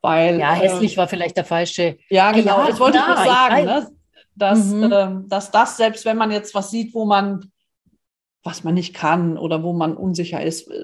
Weil, 0.03 0.37
ja, 0.37 0.51
hässlich 0.51 0.95
äh, 0.95 0.97
war 0.97 1.07
vielleicht 1.07 1.37
der 1.37 1.45
falsche. 1.45 1.97
Ja, 2.09 2.33
genau. 2.33 2.59
Ja, 2.59 2.67
das 2.67 2.79
wollte 2.79 2.97
ich 2.97 3.07
noch 3.07 3.25
sagen, 3.25 3.65
ne? 3.65 3.87
dass, 4.35 4.65
mhm. 4.65 4.91
ähm, 4.91 5.25
dass 5.29 5.49
das, 5.49 5.77
selbst 5.77 6.03
wenn 6.05 6.17
man 6.17 6.29
jetzt 6.29 6.53
was 6.53 6.69
sieht, 6.69 6.93
wo 6.93 7.05
man, 7.05 7.51
was 8.43 8.65
man 8.65 8.73
nicht 8.73 8.93
kann 8.93 9.37
oder 9.37 9.63
wo 9.63 9.71
man 9.71 9.95
unsicher 9.95 10.43
ist, 10.43 10.69
äh, 10.69 10.83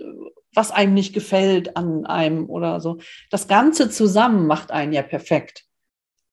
was 0.55 0.71
einem 0.71 0.93
nicht 0.93 1.13
gefällt 1.13 1.75
an 1.75 2.05
einem 2.05 2.49
oder 2.49 2.79
so, 2.79 2.99
das 3.29 3.49
Ganze 3.49 3.89
zusammen 3.89 4.47
macht 4.47 4.71
einen 4.71 4.93
ja 4.93 5.01
perfekt. 5.01 5.65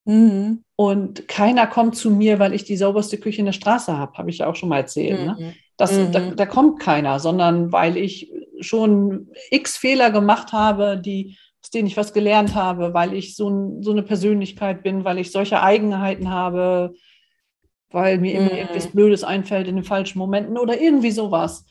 Mhm. 0.05 0.63
Und 0.77 1.27
keiner 1.27 1.67
kommt 1.67 1.97
zu 1.97 2.13
mir, 2.13 2.39
weil 2.39 2.55
ich 2.55 2.63
die 2.63 2.77
sauberste 2.77 3.19
Küche 3.19 3.41
in 3.41 3.47
der 3.47 3.53
Straße 3.53 3.99
habe, 3.99 4.17
habe 4.17 4.31
ich 4.31 4.39
ja 4.39 4.47
auch 4.47 4.55
schon 4.55 4.69
mal 4.69 4.79
erzählt. 4.79 5.27
Ne? 5.27 5.37
Mhm. 5.37 5.45
Ne? 5.47 5.55
Das, 5.77 5.93
mhm. 5.93 6.13
da, 6.13 6.21
da, 6.31 6.47
kommt 6.47 6.81
keiner, 6.81 7.19
sondern 7.19 7.73
weil 7.73 7.97
ich 7.97 8.33
schon 8.61 9.29
x 9.51 9.77
Fehler 9.77 10.11
gemacht 10.11 10.53
habe, 10.53 10.97
die, 10.97 11.37
aus 11.67 11.71
denen 11.71 11.89
ich 11.89 11.97
was 11.97 12.13
gelernt 12.13 12.55
habe, 12.55 12.95
weil 12.95 13.13
ich 13.13 13.35
so, 13.35 13.51
ein, 13.51 13.83
so 13.83 13.91
eine 13.91 14.05
Persönlichkeit 14.05 14.85
bin, 14.85 15.05
weil 15.05 15.19
ich 15.19 15.33
solche 15.33 15.63
Eigenheiten 15.63 16.31
habe, 16.31 16.95
weil 17.91 18.19
mir 18.19 18.35
immer 18.35 18.53
mhm. 18.53 18.59
irgendwas 18.59 18.87
Blödes 18.87 19.25
einfällt 19.25 19.67
in 19.67 19.75
den 19.75 19.85
falschen 19.85 20.21
Momenten 20.21 20.59
oder 20.59 20.81
irgendwie 20.81 21.11
sowas. 21.11 21.67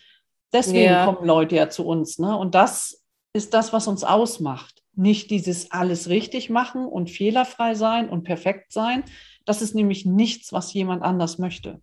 Deswegen 0.52 0.92
ja. 0.92 1.06
kommen 1.06 1.26
Leute 1.26 1.56
ja 1.56 1.70
zu 1.70 1.86
uns. 1.86 2.20
Ne? 2.20 2.38
Und 2.38 2.56
das 2.56 3.06
ist 3.32 3.54
das, 3.54 3.72
was 3.72 3.88
uns 3.88 4.04
ausmacht 4.04 4.84
nicht 4.98 5.30
dieses 5.30 5.72
alles 5.72 6.10
richtig 6.10 6.50
machen 6.50 6.86
und 6.86 7.10
fehlerfrei 7.10 7.74
sein 7.76 8.10
und 8.10 8.24
perfekt 8.24 8.74
sein. 8.74 9.04
Das 9.46 9.62
ist 9.62 9.76
nämlich 9.76 10.06
nichts, 10.06 10.52
was 10.52 10.74
jemand 10.74 11.04
anders 11.04 11.38
möchte. 11.38 11.82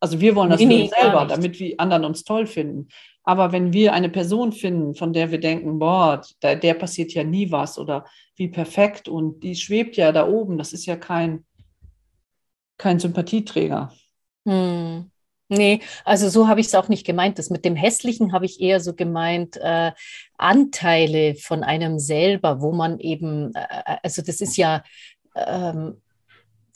Also 0.00 0.20
wir 0.20 0.34
wollen 0.34 0.50
das 0.50 0.60
nee, 0.60 0.66
nee, 0.66 0.90
selber, 1.00 1.24
damit 1.26 1.58
wir 1.58 1.74
anderen 1.78 2.04
uns 2.04 2.24
toll 2.24 2.46
finden. 2.46 2.88
Aber 3.24 3.50
wenn 3.50 3.72
wir 3.72 3.92
eine 3.92 4.08
Person 4.08 4.52
finden, 4.52 4.94
von 4.94 5.12
der 5.12 5.30
wir 5.32 5.40
denken, 5.40 5.78
boah, 5.78 6.22
der, 6.42 6.56
der 6.56 6.74
passiert 6.74 7.12
ja 7.12 7.24
nie 7.24 7.50
was 7.50 7.78
oder 7.78 8.06
wie 8.36 8.48
perfekt 8.48 9.08
und 9.08 9.42
die 9.42 9.56
schwebt 9.56 9.96
ja 9.96 10.12
da 10.12 10.28
oben, 10.28 10.58
das 10.58 10.72
ist 10.72 10.86
ja 10.86 10.96
kein, 10.96 11.44
kein 12.78 13.00
Sympathieträger. 13.00 13.92
Hm. 14.46 15.10
Nee, 15.48 15.80
also 16.04 16.28
so 16.28 16.48
habe 16.48 16.60
ich 16.60 16.66
es 16.66 16.74
auch 16.74 16.88
nicht 16.88 17.06
gemeint. 17.06 17.38
Das 17.38 17.50
mit 17.50 17.64
dem 17.64 17.76
Hässlichen 17.76 18.32
habe 18.32 18.46
ich 18.46 18.60
eher 18.60 18.80
so 18.80 18.94
gemeint, 18.94 19.56
äh, 19.56 19.92
Anteile 20.36 21.36
von 21.36 21.62
einem 21.62 21.98
selber, 22.00 22.60
wo 22.60 22.72
man 22.72 22.98
eben, 22.98 23.54
äh, 23.54 23.96
also 24.02 24.22
das 24.22 24.40
ist 24.40 24.56
ja, 24.56 24.82
ähm, 25.36 26.00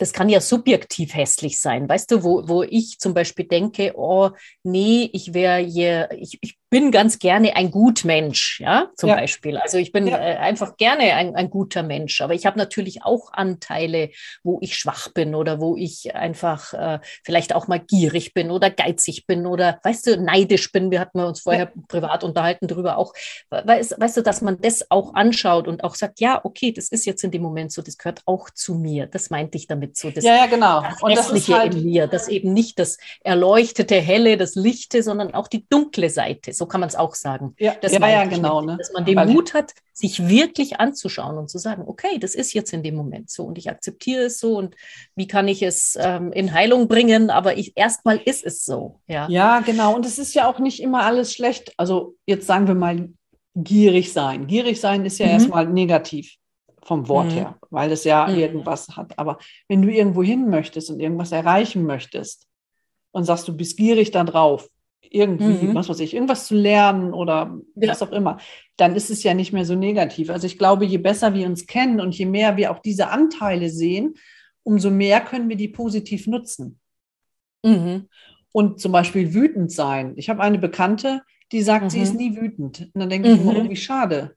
das 0.00 0.14
kann 0.14 0.30
ja 0.30 0.40
subjektiv 0.40 1.14
hässlich 1.14 1.60
sein, 1.60 1.86
weißt 1.86 2.10
du, 2.10 2.24
wo, 2.24 2.48
wo 2.48 2.62
ich 2.62 2.98
zum 2.98 3.12
Beispiel 3.12 3.44
denke, 3.46 3.92
oh 3.96 4.30
nee, 4.62 5.10
ich 5.12 5.34
wäre 5.34 5.58
hier, 5.58 6.08
ich, 6.12 6.38
ich 6.40 6.59
bin 6.70 6.92
ganz 6.92 7.18
gerne 7.18 7.56
ein 7.56 7.72
Gutmensch, 7.72 8.60
ja, 8.60 8.90
zum 8.94 9.10
ja. 9.10 9.16
Beispiel. 9.16 9.56
Also 9.56 9.78
ich 9.78 9.90
bin 9.90 10.06
ja. 10.06 10.16
äh, 10.16 10.36
einfach 10.36 10.76
gerne 10.76 11.14
ein, 11.14 11.34
ein 11.34 11.50
guter 11.50 11.82
Mensch, 11.82 12.20
aber 12.20 12.32
ich 12.32 12.46
habe 12.46 12.56
natürlich 12.56 13.02
auch 13.02 13.32
Anteile, 13.32 14.10
wo 14.44 14.58
ich 14.62 14.78
schwach 14.78 15.08
bin 15.08 15.34
oder 15.34 15.60
wo 15.60 15.76
ich 15.76 16.14
einfach 16.14 16.72
äh, 16.72 17.00
vielleicht 17.24 17.56
auch 17.56 17.66
mal 17.66 17.80
gierig 17.80 18.34
bin 18.34 18.52
oder 18.52 18.70
geizig 18.70 19.26
bin 19.26 19.46
oder, 19.46 19.80
weißt 19.82 20.06
du, 20.06 20.20
neidisch 20.20 20.70
bin. 20.70 20.92
Wir 20.92 21.00
hatten 21.00 21.18
uns 21.18 21.40
vorher 21.40 21.72
ja. 21.74 21.82
privat 21.88 22.22
unterhalten 22.22 22.68
darüber 22.68 22.98
auch, 22.98 23.14
weißt, 23.50 23.96
weißt 23.98 24.18
du, 24.18 24.22
dass 24.22 24.40
man 24.40 24.60
das 24.60 24.92
auch 24.92 25.14
anschaut 25.14 25.66
und 25.66 25.82
auch 25.82 25.96
sagt, 25.96 26.20
ja, 26.20 26.40
okay, 26.44 26.70
das 26.70 26.88
ist 26.88 27.04
jetzt 27.04 27.24
in 27.24 27.32
dem 27.32 27.42
Moment 27.42 27.72
so, 27.72 27.82
das 27.82 27.98
gehört 27.98 28.22
auch 28.26 28.48
zu 28.48 28.76
mir. 28.76 29.08
Das 29.08 29.28
meinte 29.30 29.58
ich 29.58 29.66
damit 29.66 29.96
so. 29.96 30.10
Das, 30.10 30.22
ja, 30.22 30.36
ja, 30.36 30.46
genau. 30.46 30.82
Das 30.82 31.02
und 31.02 31.16
das 31.16 31.30
ist 31.30 31.48
halt 31.48 31.74
in 31.74 31.84
mir, 31.84 32.06
das 32.06 32.28
eben 32.28 32.52
nicht 32.52 32.78
das 32.78 32.98
erleuchtete, 33.24 33.96
helle, 33.96 34.36
das 34.36 34.54
Lichte, 34.54 35.02
sondern 35.02 35.34
auch 35.34 35.48
die 35.48 35.66
dunkle 35.68 36.10
Seite 36.10 36.52
so 36.60 36.66
kann 36.66 36.80
man 36.80 36.88
es 36.88 36.94
auch 36.94 37.14
sagen. 37.14 37.54
Ja, 37.58 37.74
das 37.80 37.92
ja, 37.92 38.06
ja 38.06 38.24
genau. 38.26 38.60
ne? 38.60 38.76
Dass 38.76 38.92
man 38.92 39.06
den 39.06 39.16
Weil 39.16 39.28
Mut 39.28 39.54
hat, 39.54 39.72
sich 39.94 40.28
wirklich 40.28 40.78
anzuschauen 40.78 41.38
und 41.38 41.48
zu 41.48 41.56
sagen, 41.56 41.84
okay, 41.86 42.18
das 42.18 42.34
ist 42.34 42.52
jetzt 42.52 42.74
in 42.74 42.82
dem 42.82 42.94
Moment 42.94 43.30
so 43.30 43.44
und 43.44 43.56
ich 43.56 43.70
akzeptiere 43.70 44.24
es 44.24 44.38
so 44.38 44.58
und 44.58 44.76
wie 45.16 45.26
kann 45.26 45.48
ich 45.48 45.62
es 45.62 45.96
ähm, 45.98 46.32
in 46.32 46.52
Heilung 46.52 46.86
bringen, 46.86 47.30
aber 47.30 47.56
ich, 47.56 47.72
erstmal 47.76 48.18
ist 48.18 48.44
es 48.44 48.66
so. 48.66 49.00
Ja. 49.06 49.26
ja, 49.30 49.60
genau. 49.60 49.96
Und 49.96 50.04
es 50.04 50.18
ist 50.18 50.34
ja 50.34 50.46
auch 50.46 50.58
nicht 50.58 50.82
immer 50.82 51.02
alles 51.02 51.32
schlecht. 51.32 51.72
Also 51.78 52.14
jetzt 52.26 52.46
sagen 52.46 52.68
wir 52.68 52.74
mal 52.74 53.08
gierig 53.54 54.12
sein. 54.12 54.46
Gierig 54.46 54.80
sein 54.80 55.06
ist 55.06 55.18
ja 55.18 55.26
mhm. 55.26 55.32
erstmal 55.32 55.66
negativ 55.66 56.36
vom 56.82 57.08
Wort 57.08 57.28
mhm. 57.28 57.36
her, 57.36 57.58
weil 57.70 57.90
es 57.90 58.04
ja 58.04 58.26
mhm. 58.26 58.38
irgendwas 58.38 58.88
hat. 58.98 59.18
Aber 59.18 59.38
wenn 59.66 59.80
du 59.80 59.88
irgendwo 59.88 60.22
hin 60.22 60.50
möchtest 60.50 60.90
und 60.90 61.00
irgendwas 61.00 61.32
erreichen 61.32 61.86
möchtest 61.86 62.46
und 63.12 63.24
sagst, 63.24 63.48
du 63.48 63.56
bist 63.56 63.78
gierig 63.78 64.10
da 64.10 64.24
drauf, 64.24 64.68
irgendwie, 65.02 65.66
mhm. 65.66 65.74
was 65.74 65.88
weiß 65.88 66.00
ich, 66.00 66.14
irgendwas 66.14 66.46
zu 66.46 66.54
lernen 66.54 67.12
oder 67.12 67.58
ja. 67.74 67.90
was 67.90 68.02
auch 68.02 68.12
immer, 68.12 68.38
dann 68.76 68.94
ist 68.94 69.10
es 69.10 69.22
ja 69.22 69.34
nicht 69.34 69.52
mehr 69.52 69.64
so 69.64 69.74
negativ. 69.74 70.30
Also 70.30 70.46
ich 70.46 70.58
glaube, 70.58 70.84
je 70.84 70.98
besser 70.98 71.34
wir 71.34 71.46
uns 71.46 71.66
kennen 71.66 72.00
und 72.00 72.16
je 72.16 72.26
mehr 72.26 72.56
wir 72.56 72.70
auch 72.70 72.78
diese 72.78 73.08
Anteile 73.08 73.70
sehen, 73.70 74.14
umso 74.62 74.90
mehr 74.90 75.20
können 75.20 75.48
wir 75.48 75.56
die 75.56 75.68
positiv 75.68 76.26
nutzen. 76.26 76.78
Mhm. 77.64 78.08
Und 78.52 78.80
zum 78.80 78.92
Beispiel 78.92 79.34
wütend 79.34 79.72
sein. 79.72 80.14
Ich 80.16 80.28
habe 80.28 80.42
eine 80.42 80.58
Bekannte, 80.58 81.22
die 81.52 81.62
sagt, 81.62 81.84
mhm. 81.84 81.90
sie 81.90 82.00
ist 82.00 82.12
mhm. 82.12 82.18
nie 82.18 82.36
wütend. 82.36 82.90
Und 82.92 83.00
dann 83.00 83.10
denke 83.10 83.30
ich 83.30 83.40
immer, 83.40 83.56
oh, 83.56 83.68
wie 83.68 83.76
schade. 83.76 84.36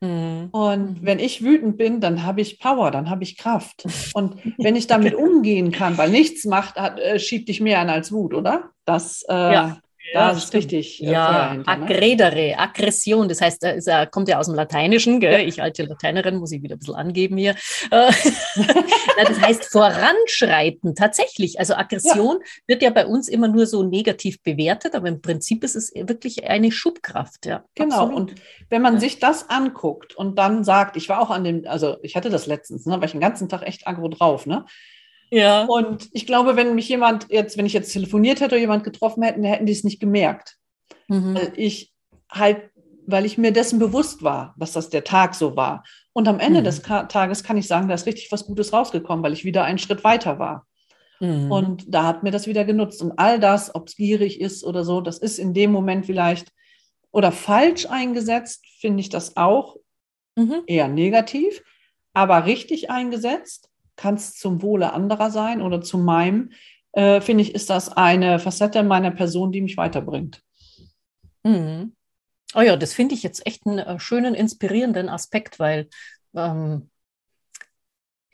Mhm. 0.00 0.48
Und 0.50 1.02
wenn 1.02 1.18
ich 1.18 1.42
wütend 1.42 1.76
bin, 1.76 2.00
dann 2.00 2.24
habe 2.24 2.40
ich 2.40 2.58
Power, 2.58 2.90
dann 2.90 3.10
habe 3.10 3.22
ich 3.22 3.36
Kraft. 3.36 3.84
Und 4.14 4.36
wenn 4.58 4.76
ich 4.76 4.86
damit 4.86 5.14
umgehen 5.14 5.72
kann, 5.72 5.98
weil 5.98 6.10
nichts 6.10 6.44
macht, 6.44 6.76
hat, 6.76 6.98
äh, 7.00 7.18
schiebt 7.18 7.48
dich 7.48 7.60
mehr 7.60 7.80
an 7.80 7.90
als 7.90 8.12
Wut, 8.12 8.34
oder? 8.34 8.70
Das, 8.84 9.24
äh, 9.28 9.34
ja. 9.34 9.78
Ja, 10.12 10.32
das 10.32 10.44
ist 10.44 10.54
richtig. 10.54 11.02
Äh, 11.02 11.12
ja, 11.12 11.54
ne? 11.54 11.66
aggredere, 11.66 12.58
Aggression, 12.58 13.28
das 13.28 13.40
heißt, 13.40 13.64
es 13.64 13.86
kommt 14.10 14.28
ja 14.28 14.38
aus 14.38 14.46
dem 14.46 14.54
Lateinischen, 14.54 15.18
gell? 15.18 15.48
ich 15.48 15.62
alte 15.62 15.84
Lateinerin, 15.84 16.36
muss 16.36 16.52
ich 16.52 16.62
wieder 16.62 16.76
ein 16.76 16.78
bisschen 16.78 16.94
angeben 16.94 17.36
hier. 17.36 17.52
Äh, 17.90 18.12
das 19.26 19.40
heißt 19.40 19.64
voranschreiten, 19.72 20.94
tatsächlich. 20.94 21.58
Also 21.58 21.74
Aggression 21.74 22.38
ja. 22.40 22.46
wird 22.66 22.82
ja 22.82 22.90
bei 22.90 23.06
uns 23.06 23.28
immer 23.28 23.48
nur 23.48 23.66
so 23.66 23.82
negativ 23.82 24.42
bewertet, 24.42 24.94
aber 24.94 25.08
im 25.08 25.22
Prinzip 25.22 25.64
ist 25.64 25.74
es 25.74 25.92
wirklich 25.94 26.44
eine 26.44 26.70
Schubkraft. 26.70 27.46
Ja, 27.46 27.64
genau, 27.74 28.02
absolut. 28.04 28.32
und 28.32 28.34
wenn 28.68 28.82
man 28.82 29.00
sich 29.00 29.18
das 29.18 29.48
anguckt 29.48 30.14
und 30.14 30.38
dann 30.38 30.64
sagt, 30.64 30.96
ich 30.96 31.08
war 31.08 31.20
auch 31.20 31.30
an 31.30 31.44
dem, 31.44 31.66
also 31.66 31.96
ich 32.02 32.14
hatte 32.14 32.30
das 32.30 32.46
letztens, 32.46 32.86
ne, 32.86 32.96
war 32.96 33.04
ich 33.04 33.12
den 33.12 33.20
ganzen 33.20 33.48
Tag 33.48 33.62
echt 33.62 33.86
aggro 33.86 34.08
drauf, 34.08 34.46
ne? 34.46 34.66
Ja. 35.30 35.64
Und 35.64 36.08
ich 36.12 36.26
glaube, 36.26 36.56
wenn 36.56 36.74
mich 36.74 36.88
jemand 36.88 37.26
jetzt, 37.30 37.56
wenn 37.56 37.66
ich 37.66 37.72
jetzt 37.72 37.92
telefoniert 37.92 38.40
hätte 38.40 38.54
oder 38.54 38.60
jemand 38.60 38.84
getroffen 38.84 39.22
hätte, 39.22 39.42
hätten 39.42 39.66
die 39.66 39.72
es 39.72 39.84
nicht 39.84 40.00
gemerkt. 40.00 40.56
Mhm. 41.08 41.34
Weil 41.34 41.52
ich 41.56 41.92
halt, 42.30 42.70
weil 43.06 43.24
ich 43.24 43.38
mir 43.38 43.52
dessen 43.52 43.78
bewusst 43.78 44.22
war, 44.22 44.54
dass 44.58 44.72
das 44.72 44.90
der 44.90 45.04
Tag 45.04 45.34
so 45.34 45.56
war. 45.56 45.84
Und 46.12 46.28
am 46.28 46.40
Ende 46.40 46.60
mhm. 46.60 46.64
des 46.64 46.82
Tages 46.82 47.42
kann 47.42 47.56
ich 47.56 47.66
sagen, 47.66 47.88
da 47.88 47.94
ist 47.94 48.06
richtig 48.06 48.30
was 48.30 48.46
Gutes 48.46 48.72
rausgekommen, 48.72 49.24
weil 49.24 49.32
ich 49.32 49.44
wieder 49.44 49.64
einen 49.64 49.78
Schritt 49.78 50.04
weiter 50.04 50.38
war. 50.38 50.66
Mhm. 51.20 51.50
Und 51.50 51.84
da 51.88 52.04
hat 52.04 52.22
mir 52.22 52.30
das 52.30 52.46
wieder 52.46 52.64
genutzt. 52.64 53.02
Und 53.02 53.18
all 53.18 53.40
das, 53.40 53.74
ob 53.74 53.88
es 53.88 53.96
gierig 53.96 54.40
ist 54.40 54.64
oder 54.64 54.84
so, 54.84 55.00
das 55.00 55.18
ist 55.18 55.38
in 55.38 55.54
dem 55.54 55.72
Moment 55.72 56.06
vielleicht 56.06 56.52
oder 57.10 57.30
falsch 57.30 57.86
eingesetzt, 57.86 58.64
finde 58.80 59.00
ich 59.00 59.08
das 59.08 59.36
auch 59.36 59.76
mhm. 60.36 60.62
eher 60.66 60.88
negativ. 60.88 61.62
Aber 62.12 62.46
richtig 62.46 62.90
eingesetzt 62.90 63.70
kann 63.96 64.14
es 64.14 64.34
zum 64.34 64.62
Wohle 64.62 64.92
anderer 64.92 65.30
sein 65.30 65.62
oder 65.62 65.80
zu 65.80 65.98
meinem, 65.98 66.50
äh, 66.92 67.20
finde 67.20 67.42
ich, 67.42 67.54
ist 67.54 67.70
das 67.70 67.90
eine 67.90 68.38
Facette 68.38 68.82
meiner 68.82 69.10
Person, 69.10 69.52
die 69.52 69.60
mich 69.60 69.76
weiterbringt. 69.76 70.42
Mhm. 71.42 71.94
Oh 72.54 72.60
ja, 72.60 72.76
das 72.76 72.92
finde 72.92 73.14
ich 73.14 73.22
jetzt 73.22 73.46
echt 73.46 73.66
einen 73.66 73.78
äh, 73.78 73.98
schönen, 73.98 74.34
inspirierenden 74.34 75.08
Aspekt, 75.08 75.58
weil 75.58 75.88
ähm, 76.34 76.90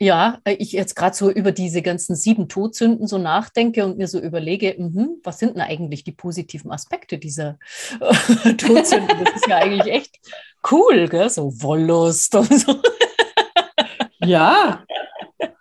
ja, 0.01 0.39
äh, 0.45 0.53
ich 0.53 0.71
jetzt 0.71 0.95
gerade 0.95 1.15
so 1.15 1.29
über 1.29 1.51
diese 1.51 1.83
ganzen 1.83 2.15
sieben 2.15 2.49
Todsünden 2.49 3.05
so 3.07 3.19
nachdenke 3.19 3.85
und 3.85 3.99
mir 3.99 4.07
so 4.07 4.19
überlege, 4.19 4.75
mh, 4.77 5.17
was 5.23 5.37
sind 5.37 5.55
denn 5.55 5.61
eigentlich 5.61 6.03
die 6.03 6.11
positiven 6.11 6.71
Aspekte 6.71 7.19
dieser 7.19 7.59
äh, 7.99 8.53
Todsünden? 8.57 9.23
Das 9.23 9.35
ist 9.35 9.47
ja 9.47 9.57
eigentlich 9.57 9.93
echt 9.93 10.19
cool, 10.71 11.07
gell? 11.07 11.29
so 11.29 11.51
Wollust 11.61 12.33
und 12.33 12.51
so. 12.51 12.81
Ja, 14.23 14.83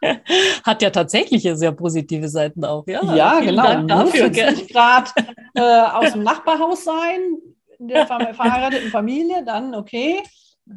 Hat 0.64 0.82
ja 0.82 0.90
tatsächlich 0.90 1.42
sehr 1.42 1.72
positive 1.72 2.28
Seiten 2.28 2.64
auch, 2.64 2.86
ja. 2.86 3.02
Ja, 3.14 3.40
genau. 3.40 3.62
Dank 3.62 3.88
dafür, 3.88 4.28
Muss 4.28 4.36
jetzt 4.36 4.56
nicht 4.56 4.70
gerade 4.70 5.10
äh, 5.54 5.60
aus 5.60 6.12
dem 6.12 6.22
Nachbarhaus 6.22 6.84
sein, 6.84 7.36
in 7.78 7.88
der 7.88 8.06
verheirateten 8.34 8.90
Familie, 8.90 9.44
dann 9.44 9.74
okay. 9.74 10.22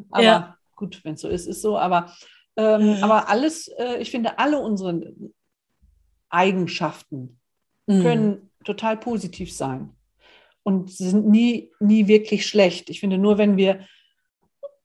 Aber 0.09 0.23
ja. 0.23 0.57
gut, 0.75 1.01
wenn 1.03 1.13
es 1.13 1.21
so 1.21 1.27
ist, 1.27 1.47
ist 1.47 1.61
so, 1.61 1.77
aber, 1.77 2.13
ähm, 2.57 2.97
mhm. 2.97 3.03
aber 3.03 3.29
alles, 3.29 3.67
äh, 3.67 3.97
ich 3.99 4.11
finde, 4.11 4.39
alle 4.39 4.59
unsere 4.59 5.13
Eigenschaften 6.29 7.39
mhm. 7.85 8.01
können 8.01 8.49
total 8.63 8.97
positiv 8.97 9.53
sein 9.53 9.95
und 10.63 10.91
sind 10.91 11.27
nie, 11.27 11.71
nie 11.79 12.07
wirklich 12.07 12.47
schlecht. 12.47 12.89
Ich 12.89 12.99
finde, 12.99 13.17
nur 13.17 13.37
wenn 13.37 13.57
wir, 13.57 13.85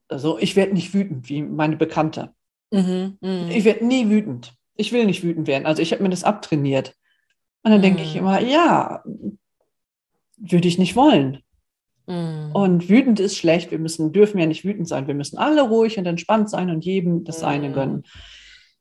also 0.09 0.39
ich 0.39 0.57
werde 0.57 0.75
nicht 0.75 0.93
wütend, 0.93 1.29
wie 1.29 1.43
meine 1.43 1.77
Bekannte. 1.77 2.35
Mhm, 2.71 3.19
mh. 3.21 3.51
Ich 3.51 3.65
werde 3.65 3.87
nie 3.87 4.09
wütend. 4.09 4.55
Ich 4.77 4.93
will 4.93 5.07
nicht 5.07 5.23
wütend 5.23 5.47
werden. 5.47 5.67
Also 5.67 5.83
ich 5.83 5.93
habe 5.93 6.03
mir 6.03 6.11
das 6.11 6.25
abtrainiert. 6.25 6.95
Und 7.63 7.73
dann 7.73 7.81
mhm. 7.81 7.83
denke 7.83 8.03
ich 8.03 8.15
mhm. 8.15 8.21
immer, 8.21 8.41
ja, 8.41 9.03
würde 10.37 10.69
ich 10.69 10.79
nicht 10.79 10.97
wollen. 10.97 11.43
Mhm. 12.07 12.51
Und 12.53 12.89
wütend 12.89 13.21
ist 13.21 13.37
schlecht. 13.37 13.71
Wir 13.71 13.79
müssen, 13.79 14.13
dürfen 14.13 14.39
ja 14.39 14.47
nicht 14.47 14.65
wütend 14.65 14.89
sein. 14.89 15.07
Wir 15.07 15.15
müssen 15.15 15.39
alle 15.39 15.63
ruhig 15.63 15.99
und 15.99 16.07
entspannt 16.07 16.49
sein 16.49 16.71
und 16.71 16.85
jedem 16.85 17.25
das 17.25 17.43
eine 17.43 17.73
gönnen. 17.73 18.05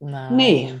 Nein. 0.00 0.36
Nee. 0.36 0.74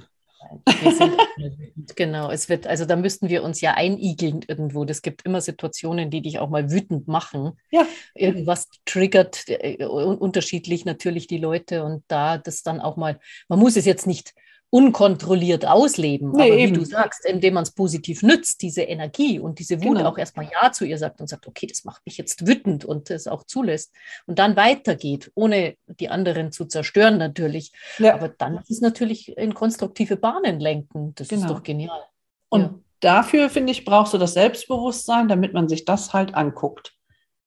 Genau, 1.96 2.30
es 2.30 2.48
wird, 2.48 2.66
also 2.66 2.84
da 2.84 2.96
müssten 2.96 3.28
wir 3.28 3.42
uns 3.42 3.60
ja 3.60 3.74
einigeln 3.74 4.40
irgendwo. 4.46 4.84
Es 4.84 5.02
gibt 5.02 5.24
immer 5.24 5.40
Situationen, 5.40 6.10
die 6.10 6.22
dich 6.22 6.38
auch 6.38 6.48
mal 6.48 6.70
wütend 6.70 7.08
machen. 7.08 7.52
Ja. 7.70 7.86
Irgendwas 8.14 8.68
triggert 8.84 9.44
äh, 9.48 9.84
unterschiedlich 9.84 10.84
natürlich 10.84 11.26
die 11.26 11.38
Leute 11.38 11.84
und 11.84 12.04
da 12.08 12.38
das 12.38 12.62
dann 12.62 12.80
auch 12.80 12.96
mal, 12.96 13.18
man 13.48 13.58
muss 13.58 13.76
es 13.76 13.84
jetzt 13.84 14.06
nicht 14.06 14.34
unkontrolliert 14.70 15.66
ausleben. 15.66 16.32
Nee, 16.32 16.42
Aber 16.42 16.56
wie 16.56 16.62
eben. 16.62 16.74
du 16.74 16.84
sagst, 16.84 17.24
indem 17.24 17.54
man 17.54 17.62
es 17.62 17.70
positiv 17.70 18.22
nützt, 18.22 18.60
diese 18.60 18.82
Energie 18.82 19.38
und 19.38 19.58
diese 19.58 19.82
Wut 19.82 19.96
genau. 19.96 20.10
auch 20.10 20.18
erstmal 20.18 20.48
Ja 20.52 20.72
zu 20.72 20.84
ihr 20.84 20.98
sagt 20.98 21.20
und 21.20 21.28
sagt, 21.28 21.46
okay, 21.46 21.66
das 21.66 21.84
macht 21.84 22.04
mich 22.04 22.18
jetzt 22.18 22.46
wütend 22.46 22.84
und 22.84 23.10
es 23.10 23.26
auch 23.26 23.44
zulässt 23.44 23.94
und 24.26 24.38
dann 24.38 24.56
weitergeht, 24.56 25.32
ohne 25.34 25.76
die 25.86 26.10
anderen 26.10 26.52
zu 26.52 26.66
zerstören 26.66 27.16
natürlich. 27.16 27.72
Ja. 27.98 28.14
Aber 28.14 28.28
dann 28.28 28.58
ist 28.58 28.70
es 28.70 28.80
natürlich 28.82 29.36
in 29.38 29.54
konstruktive 29.54 30.16
Bahnen 30.16 30.60
lenken. 30.60 31.14
Das 31.14 31.28
genau. 31.28 31.46
ist 31.46 31.50
doch 31.50 31.62
genial. 31.62 32.04
Und 32.50 32.62
ja. 32.62 32.74
dafür, 33.00 33.48
finde 33.48 33.72
ich, 33.72 33.86
brauchst 33.86 34.12
du 34.12 34.18
das 34.18 34.34
Selbstbewusstsein, 34.34 35.28
damit 35.28 35.54
man 35.54 35.68
sich 35.68 35.86
das 35.86 36.12
halt 36.12 36.34
anguckt. 36.34 36.94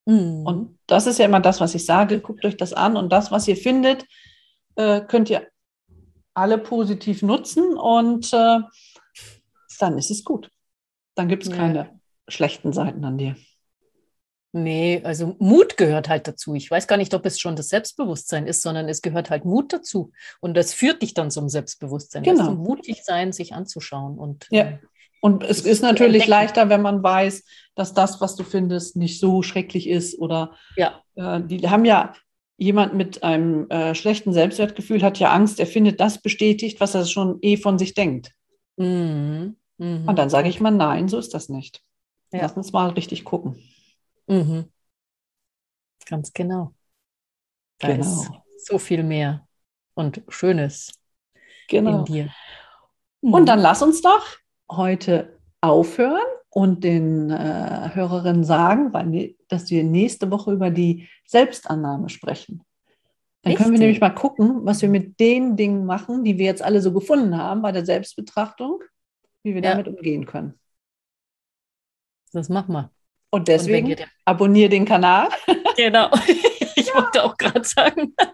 Mhm. 0.05 0.45
Und 0.45 0.79
das 0.87 1.05
ist 1.05 1.19
ja 1.19 1.25
immer 1.25 1.39
das, 1.39 1.61
was 1.61 1.75
ich 1.75 1.85
sage, 1.85 2.19
guckt 2.19 2.43
euch 2.45 2.57
das 2.57 2.73
an 2.73 2.97
und 2.97 3.11
das, 3.11 3.31
was 3.31 3.47
ihr 3.47 3.57
findet, 3.57 4.05
äh, 4.75 5.01
könnt 5.01 5.29
ihr 5.29 5.47
alle 6.33 6.57
positiv 6.57 7.21
nutzen 7.21 7.77
und 7.77 8.31
äh, 8.33 8.59
dann 9.79 9.97
ist 9.97 10.11
es 10.11 10.23
gut. 10.23 10.49
Dann 11.15 11.27
gibt 11.27 11.43
es 11.43 11.49
ja. 11.49 11.55
keine 11.55 11.99
schlechten 12.27 12.73
Seiten 12.73 13.03
an 13.03 13.17
dir. 13.17 13.35
Nee, 14.53 15.01
also 15.05 15.35
Mut 15.39 15.77
gehört 15.77 16.09
halt 16.09 16.27
dazu. 16.27 16.55
Ich 16.55 16.69
weiß 16.69 16.87
gar 16.87 16.97
nicht, 16.97 17.13
ob 17.13 17.25
es 17.25 17.39
schon 17.39 17.55
das 17.55 17.69
Selbstbewusstsein 17.69 18.47
ist, 18.47 18.61
sondern 18.61 18.89
es 18.89 19.01
gehört 19.01 19.29
halt 19.29 19.45
Mut 19.45 19.71
dazu. 19.71 20.11
Und 20.41 20.55
das 20.55 20.73
führt 20.73 21.01
dich 21.01 21.13
dann 21.13 21.31
zum 21.31 21.47
Selbstbewusstsein. 21.47 22.23
Genau. 22.23 22.41
Also 22.41 22.55
mutig 22.55 23.03
sein, 23.03 23.31
sich 23.31 23.53
anzuschauen. 23.53 24.17
Und, 24.17 24.47
ja. 24.49 24.63
Äh, 24.63 24.79
und 25.21 25.43
es 25.43 25.61
ist 25.61 25.81
natürlich 25.81 26.27
leichter, 26.27 26.67
wenn 26.67 26.81
man 26.81 27.01
weiß, 27.01 27.45
dass 27.75 27.93
das, 27.93 28.19
was 28.19 28.35
du 28.35 28.43
findest, 28.43 28.97
nicht 28.97 29.21
so 29.21 29.41
schrecklich 29.41 29.87
ist. 29.87 30.19
Oder 30.19 30.53
ja. 30.75 31.01
Äh, 31.15 31.41
die 31.43 31.69
haben 31.69 31.85
ja 31.85 32.13
jemand 32.61 32.93
mit 32.93 33.23
einem 33.23 33.67
äh, 33.71 33.95
schlechten 33.95 34.33
Selbstwertgefühl 34.33 35.01
hat 35.01 35.17
ja 35.17 35.31
Angst, 35.31 35.59
er 35.59 35.65
findet 35.65 35.99
das 35.99 36.21
bestätigt, 36.21 36.79
was 36.79 36.93
er 36.93 37.05
schon 37.05 37.39
eh 37.41 37.57
von 37.57 37.79
sich 37.79 37.95
denkt. 37.95 38.35
Mhm. 38.77 39.57
Mhm. 39.79 40.07
Und 40.07 40.19
dann 40.19 40.29
sage 40.29 40.47
ich 40.47 40.61
mal, 40.61 40.69
nein, 40.69 41.07
so 41.07 41.17
ist 41.17 41.33
das 41.33 41.49
nicht. 41.49 41.83
Ja. 42.31 42.41
Lass 42.43 42.53
uns 42.53 42.71
mal 42.71 42.91
richtig 42.91 43.25
gucken. 43.25 43.57
Mhm. 44.27 44.65
Ganz 46.05 46.33
genau. 46.33 46.75
Da 47.79 47.87
genau. 47.87 48.01
ist 48.01 48.29
so 48.57 48.77
viel 48.77 49.01
mehr 49.01 49.47
und 49.95 50.21
Schönes 50.27 50.93
genau. 51.67 51.99
in 51.99 52.05
dir. 52.05 52.29
Und 53.21 53.47
dann 53.47 53.57
mhm. 53.57 53.63
lass 53.63 53.81
uns 53.81 54.03
doch 54.03 54.37
heute 54.69 55.39
aufhören 55.61 56.21
und 56.51 56.83
den 56.83 57.31
äh, 57.31 57.89
Hörerinnen 57.93 58.43
sagen, 58.43 58.93
weil, 58.93 59.35
dass 59.47 59.71
wir 59.71 59.83
nächste 59.83 60.29
Woche 60.29 60.51
über 60.51 60.69
die 60.69 61.07
Selbstannahme 61.25 62.09
sprechen. 62.09 62.63
Dann 63.41 63.51
Richtig? 63.51 63.57
können 63.57 63.71
wir 63.73 63.79
nämlich 63.79 64.01
mal 64.01 64.09
gucken, 64.09 64.65
was 64.65 64.81
wir 64.81 64.89
mit 64.89 65.19
den 65.19 65.55
Dingen 65.55 65.85
machen, 65.85 66.23
die 66.23 66.37
wir 66.37 66.45
jetzt 66.45 66.61
alle 66.61 66.81
so 66.81 66.91
gefunden 66.91 67.37
haben 67.37 67.61
bei 67.61 67.71
der 67.71 67.85
Selbstbetrachtung, 67.85 68.83
wie 69.43 69.55
wir 69.55 69.63
ja. 69.63 69.71
damit 69.71 69.87
umgehen 69.87 70.25
können. 70.25 70.59
Das 72.33 72.49
machen 72.49 72.73
wir. 72.73 72.91
Und 73.31 73.47
deswegen 73.47 73.87
und 73.87 74.07
abonniere 74.25 74.69
den 74.69 74.85
Kanal. 74.85 75.29
Genau. 75.77 76.09
Ich 76.91 76.97
ja. 76.97 77.03
wollte 77.03 77.23
auch 77.23 77.37
gerade 77.37 77.63
sagen. 77.63 78.13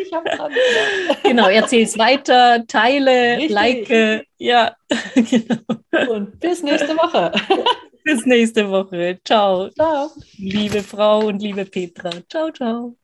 Ich 0.00 0.12
habe 0.12 0.28
dran 0.30 0.50
gedacht. 0.50 1.22
Genau, 1.22 1.48
erzähl 1.48 1.84
es 1.84 1.98
weiter, 1.98 2.66
teile, 2.66 3.36
Richtig. 3.36 3.50
like. 3.50 4.26
Ja, 4.38 4.74
genau. 5.14 6.12
Und 6.12 6.40
bis 6.40 6.62
nächste 6.62 6.96
Woche. 6.96 7.32
Bis 8.04 8.24
nächste 8.24 8.70
Woche. 8.70 9.18
Ciao. 9.24 9.68
Ciao. 9.70 10.10
Liebe 10.38 10.82
Frau 10.82 11.26
und 11.26 11.42
liebe 11.42 11.64
Petra. 11.64 12.10
Ciao, 12.28 12.50
ciao. 12.52 12.96